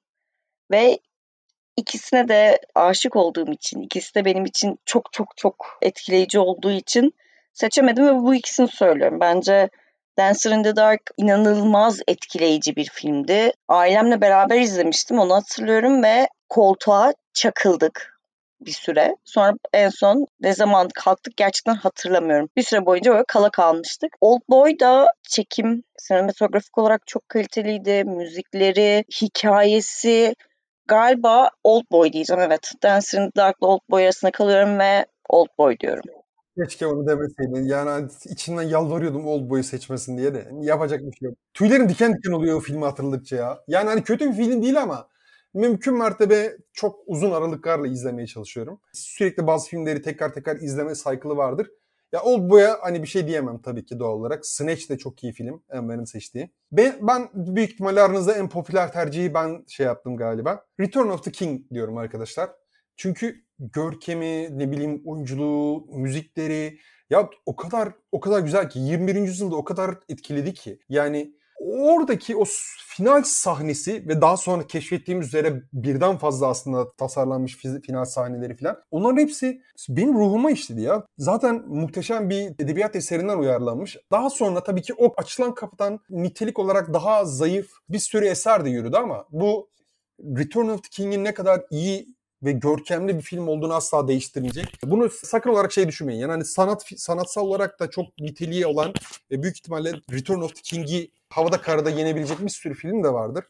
Ve 0.71 0.99
ikisine 1.77 2.29
de 2.29 2.61
aşık 2.75 3.17
olduğum 3.17 3.53
için, 3.53 3.83
ikisi 3.83 4.15
de 4.15 4.25
benim 4.25 4.45
için 4.45 4.79
çok 4.87 5.13
çok 5.13 5.37
çok 5.37 5.79
etkileyici 5.83 6.39
olduğu 6.39 6.71
için 6.71 7.15
seçemedim 7.53 8.07
ve 8.07 8.15
bu 8.15 8.35
ikisini 8.35 8.69
söylüyorum. 8.69 9.21
Bence 9.21 9.69
Dancer 10.19 10.51
in 10.51 10.63
the 10.63 10.77
Dark 10.77 11.01
inanılmaz 11.17 12.01
etkileyici 12.09 12.77
bir 12.77 12.89
filmdi. 12.93 13.53
Ailemle 13.69 14.21
beraber 14.21 14.61
izlemiştim 14.61 15.19
onu 15.19 15.35
hatırlıyorum 15.35 16.03
ve 16.03 16.29
koltuğa 16.49 17.15
çakıldık 17.35 18.12
bir 18.67 18.73
süre. 18.73 19.17
Sonra 19.25 19.53
en 19.73 19.89
son 19.89 20.27
ne 20.41 20.55
zaman 20.55 20.89
kalktık 20.95 21.37
gerçekten 21.37 21.75
hatırlamıyorum. 21.75 22.49
Bir 22.57 22.63
süre 22.63 22.87
boyunca 22.87 23.13
böyle 23.13 23.25
kala 23.29 23.51
kalmıştık. 23.51 24.11
Old 24.21 24.41
Boy 24.51 24.81
da 24.81 25.07
çekim 25.23 25.83
sinematografik 25.99 26.79
olarak 26.79 27.07
çok 27.07 27.29
kaliteliydi. 27.29 28.05
Müzikleri, 28.05 29.05
hikayesi 29.23 30.35
galiba 30.89 31.51
Old 31.65 31.85
Boy 31.93 32.13
diyeceğim 32.13 32.43
evet. 32.43 32.73
Dancer 32.83 33.19
in 33.21 33.31
the 33.31 33.37
Dark'la 33.37 33.67
Old 33.67 33.81
Boy 33.91 34.05
arasında 34.05 34.31
kalıyorum 34.31 34.79
ve 34.79 35.07
Old 35.29 35.49
Boy 35.59 35.79
diyorum. 35.79 36.05
Keşke 36.59 36.87
onu 36.87 37.07
demeseydin. 37.07 37.69
Yani 37.69 38.09
içinden 38.25 38.63
yalvarıyordum 38.63 39.27
Old 39.27 39.51
Boy'u 39.51 39.65
seçmesin 39.65 40.19
diye 40.19 40.35
de. 40.35 40.49
Yapacak 40.61 41.01
bir 41.01 41.13
şey 41.13 41.27
yok. 41.27 41.35
Tüylerim 41.55 41.89
diken 41.89 42.17
diken 42.17 42.33
oluyor 42.33 42.57
o 42.57 42.61
filmi 42.61 42.85
hatırladıkça 42.85 43.37
ya. 43.37 43.59
Yani 43.69 43.89
hani 43.89 44.03
kötü 44.03 44.31
bir 44.31 44.35
film 44.35 44.63
değil 44.63 44.83
ama 44.83 45.09
mümkün 45.55 45.99
mertebe 45.99 46.57
çok 46.73 47.01
uzun 47.07 47.31
aralıklarla 47.31 47.87
izlemeye 47.87 48.27
çalışıyorum. 48.27 48.81
Sürekli 48.93 49.47
bazı 49.47 49.69
filmleri 49.69 50.03
tekrar 50.03 50.33
tekrar 50.33 50.57
izleme 50.57 50.95
saykılı 50.95 51.37
vardır. 51.37 51.71
Ya 52.13 52.23
Old 52.23 52.51
Boy'a 52.51 52.79
hani 52.81 53.03
bir 53.03 53.09
şey 53.09 53.27
diyemem 53.27 53.63
tabii 53.63 53.85
ki 53.85 53.99
doğal 53.99 54.13
olarak. 54.13 54.47
Snatch 54.47 54.91
de 54.91 54.99
çok 54.99 55.25
iyi 55.25 55.33
film. 55.33 55.63
Enver'in 55.71 56.05
seçtiği. 56.05 56.51
Ben, 56.73 56.99
ben 57.01 57.29
büyük 57.35 57.71
ihtimalle 57.71 58.01
aranızda 58.01 58.35
en 58.35 58.49
popüler 58.49 58.93
tercihi 58.93 59.35
ben 59.35 59.65
şey 59.69 59.87
yaptım 59.87 60.17
galiba. 60.17 60.65
Return 60.81 61.09
of 61.09 61.25
the 61.25 61.33
King 61.33 61.61
diyorum 61.71 61.97
arkadaşlar. 61.97 62.51
Çünkü 62.97 63.45
görkemi, 63.59 64.59
ne 64.59 64.71
bileyim 64.71 65.03
oyunculuğu, 65.05 65.87
müzikleri 65.93 66.79
ya 67.11 67.31
o 67.47 67.57
kadar 67.57 67.93
o 68.13 68.21
kadar 68.21 68.41
güzel 68.41 68.71
ki 68.71 68.79
21. 68.79 69.15
yüzyılda 69.15 69.57
o 69.57 69.65
kadar 69.65 69.95
etkiledi 70.09 70.55
ki. 70.55 70.79
Yani 70.89 71.35
oradaki 71.63 72.37
o 72.37 72.45
final 72.79 73.23
sahnesi 73.23 74.09
ve 74.09 74.21
daha 74.21 74.37
sonra 74.37 74.67
keşfettiğimiz 74.67 75.27
üzere 75.27 75.63
birden 75.73 76.19
fazla 76.19 76.47
aslında 76.47 76.93
tasarlanmış 76.93 77.57
final 77.57 78.05
sahneleri 78.05 78.57
falan. 78.57 78.83
Onların 78.91 79.17
hepsi 79.17 79.63
benim 79.89 80.15
ruhuma 80.15 80.51
işledi 80.51 80.83
ya. 80.83 81.07
Zaten 81.19 81.65
muhteşem 81.69 82.31
bir 82.31 82.43
edebiyat 82.43 82.97
eserinden 82.97 83.39
uyarlanmış. 83.39 83.97
Daha 84.11 84.31
sonra 84.31 84.63
tabii 84.63 84.83
ki 84.83 84.95
o 84.99 85.13
açılan 85.17 85.55
kapıdan 85.55 86.01
nitelik 86.11 86.59
olarak 86.59 86.95
daha 86.95 87.25
zayıf 87.25 87.71
bir 87.89 87.99
sürü 87.99 88.27
eser 88.27 88.65
de 88.65 88.71
yürüdü 88.71 88.97
ama 88.97 89.25
bu 89.31 89.69
Return 90.21 90.69
of 90.69 90.83
the 90.83 90.89
King'in 90.91 91.25
ne 91.25 91.35
kadar 91.35 91.63
iyi 91.71 92.15
ve 92.43 92.53
görkemli 92.53 93.17
bir 93.17 93.23
film 93.23 93.49
olduğunu 93.49 93.75
asla 93.75 94.09
değiştirmeyecek. 94.09 94.79
Bunu 94.85 95.11
sakın 95.11 95.51
olarak 95.51 95.73
şey 95.73 95.89
düşünmeyin. 95.89 96.21
Yani 96.21 96.31
hani 96.31 96.45
sanat 96.45 96.85
sanatsal 96.97 97.47
olarak 97.47 97.81
da 97.81 97.91
çok 97.91 98.05
niteliği 98.21 98.67
olan 98.67 98.93
ve 99.31 99.43
büyük 99.43 99.57
ihtimalle 99.57 99.93
Return 100.13 100.41
of 100.41 100.55
the 100.55 100.61
King'i 100.63 101.11
havada 101.33 101.61
karada 101.61 101.91
yenebilecek 101.91 102.41
bir 102.41 102.49
sürü 102.49 102.75
film 102.75 103.05
de 103.05 103.13
vardır. 103.13 103.45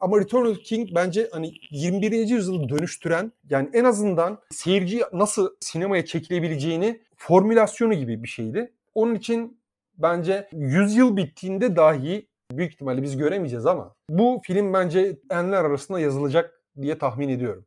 Ama 0.00 0.20
Return 0.20 0.46
of 0.46 0.56
the 0.56 0.62
King 0.62 0.88
bence 0.94 1.28
hani 1.32 1.52
21. 1.70 2.12
yüzyılı 2.12 2.68
dönüştüren 2.68 3.32
yani 3.50 3.70
en 3.72 3.84
azından 3.84 4.38
seyirci 4.50 5.02
nasıl 5.12 5.50
sinemaya 5.60 6.04
çekilebileceğini 6.04 7.00
formülasyonu 7.16 7.94
gibi 7.94 8.22
bir 8.22 8.28
şeydi. 8.28 8.72
Onun 8.94 9.14
için 9.14 9.60
bence 9.98 10.48
yüzyıl 10.52 11.16
bittiğinde 11.16 11.76
dahi 11.76 12.28
büyük 12.52 12.72
ihtimalle 12.72 13.02
biz 13.02 13.16
göremeyeceğiz 13.16 13.66
ama 13.66 13.94
bu 14.10 14.40
film 14.44 14.72
bence 14.72 15.16
enler 15.30 15.64
arasında 15.64 16.00
yazılacak 16.00 16.62
diye 16.82 16.98
tahmin 16.98 17.28
ediyorum. 17.28 17.64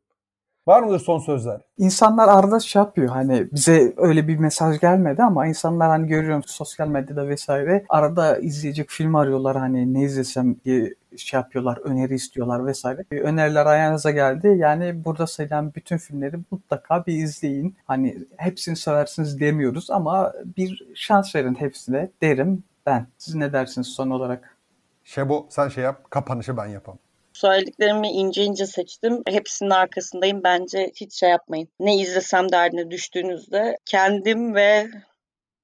Var 0.66 0.82
mıdır 0.82 0.98
son 0.98 1.18
sözler? 1.18 1.60
İnsanlar 1.78 2.28
arada 2.28 2.60
şey 2.60 2.82
yapıyor 2.82 3.08
hani 3.08 3.46
bize 3.52 3.94
öyle 3.96 4.28
bir 4.28 4.38
mesaj 4.38 4.80
gelmedi 4.80 5.22
ama 5.22 5.46
insanlar 5.46 5.88
hani 5.88 6.06
görüyorum 6.08 6.42
sosyal 6.46 6.88
medyada 6.88 7.28
vesaire 7.28 7.84
arada 7.88 8.38
izleyecek 8.38 8.90
film 8.90 9.14
arıyorlar 9.14 9.56
hani 9.56 9.94
ne 9.94 10.02
izlesem 10.02 10.56
diye 10.64 10.94
şey 11.16 11.40
yapıyorlar, 11.40 11.78
öneri 11.78 12.14
istiyorlar 12.14 12.66
vesaire. 12.66 13.04
Öneriler 13.10 13.66
ayağınıza 13.66 14.10
geldi. 14.10 14.54
Yani 14.56 15.04
burada 15.04 15.26
sayılan 15.26 15.74
bütün 15.74 15.96
filmleri 15.96 16.36
mutlaka 16.50 17.06
bir 17.06 17.14
izleyin. 17.14 17.76
Hani 17.86 18.18
hepsini 18.36 18.76
seversiniz 18.76 19.40
demiyoruz 19.40 19.90
ama 19.90 20.32
bir 20.56 20.86
şans 20.94 21.34
verin 21.34 21.54
hepsine 21.54 22.10
derim 22.22 22.64
ben. 22.86 23.06
Siz 23.18 23.34
ne 23.34 23.52
dersiniz 23.52 23.86
son 23.86 24.10
olarak? 24.10 24.56
Şebo 25.04 25.46
sen 25.50 25.68
şey 25.68 25.84
yap, 25.84 26.10
kapanışı 26.10 26.56
ben 26.56 26.66
yapam. 26.66 26.98
Söylediklerimi 27.32 28.08
ince 28.08 28.44
ince 28.44 28.66
seçtim. 28.66 29.22
Hepsinin 29.26 29.70
arkasındayım. 29.70 30.44
Bence 30.44 30.90
hiç 30.96 31.14
şey 31.14 31.30
yapmayın. 31.30 31.68
Ne 31.80 31.96
izlesem 31.96 32.52
derdine 32.52 32.90
düştüğünüzde 32.90 33.78
kendim 33.84 34.54
ve 34.54 34.88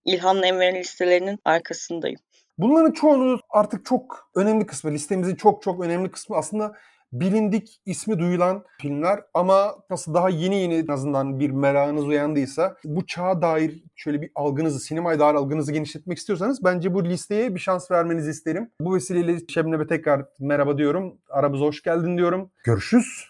İlhan 0.05 0.43
Enver'in 0.43 0.81
listelerinin 0.81 1.39
arkasındayım. 1.45 2.21
Bunların 2.59 2.93
çoğunu 2.93 3.41
artık 3.51 3.87
çok 3.87 4.31
önemli 4.35 4.67
kısmı, 4.67 4.91
listemizin 4.91 5.35
çok 5.35 5.63
çok 5.63 5.81
önemli 5.81 6.11
kısmı 6.11 6.37
aslında 6.37 6.73
bilindik 7.13 7.81
ismi 7.87 8.19
duyulan 8.19 8.65
filmler 8.81 9.21
ama 9.35 9.75
nasıl 9.91 10.15
daha 10.15 10.29
yeni 10.29 10.57
yeni 10.57 10.75
en 10.75 10.87
azından 10.87 11.41
bir 11.41 11.51
merakınız 11.51 12.07
uyandıysa 12.07 12.77
bu 12.85 13.07
çağa 13.07 13.43
dair 13.43 13.85
şöyle 13.97 14.23
bir 14.23 14.31
algınızı, 14.35 14.81
sinemaya 14.81 15.19
dair 15.19 15.35
algınızı 15.35 15.73
genişletmek 15.73 16.19
istiyorsanız 16.19 16.65
bence 16.65 16.95
bu 16.95 17.05
listeye 17.05 17.55
bir 17.55 17.61
şans 17.61 17.91
vermenizi 17.91 18.31
isterim. 18.31 18.71
Bu 18.81 18.95
vesileyle 18.95 19.39
Şebnem'e 19.49 19.87
tekrar 19.87 20.25
merhaba 20.41 20.79
diyorum. 20.79 21.19
Aramıza 21.31 21.65
hoş 21.65 21.83
geldin 21.83 22.19
diyorum. 22.19 22.51
Görüşürüz 22.65 23.25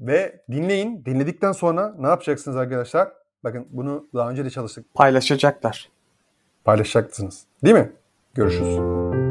ve 0.00 0.40
dinleyin. 0.50 1.04
Dinledikten 1.04 1.52
sonra 1.52 1.94
ne 1.98 2.06
yapacaksınız 2.06 2.56
arkadaşlar? 2.56 3.12
Bakın 3.44 3.66
bunu 3.70 4.08
daha 4.14 4.30
önce 4.30 4.44
de 4.44 4.50
çalıştık. 4.50 4.94
Paylaşacaklar. 4.94 5.90
Paylaşacaksınız. 6.64 7.44
Değil 7.64 7.76
mi? 7.76 7.92
Görüşürüz. 8.34 9.23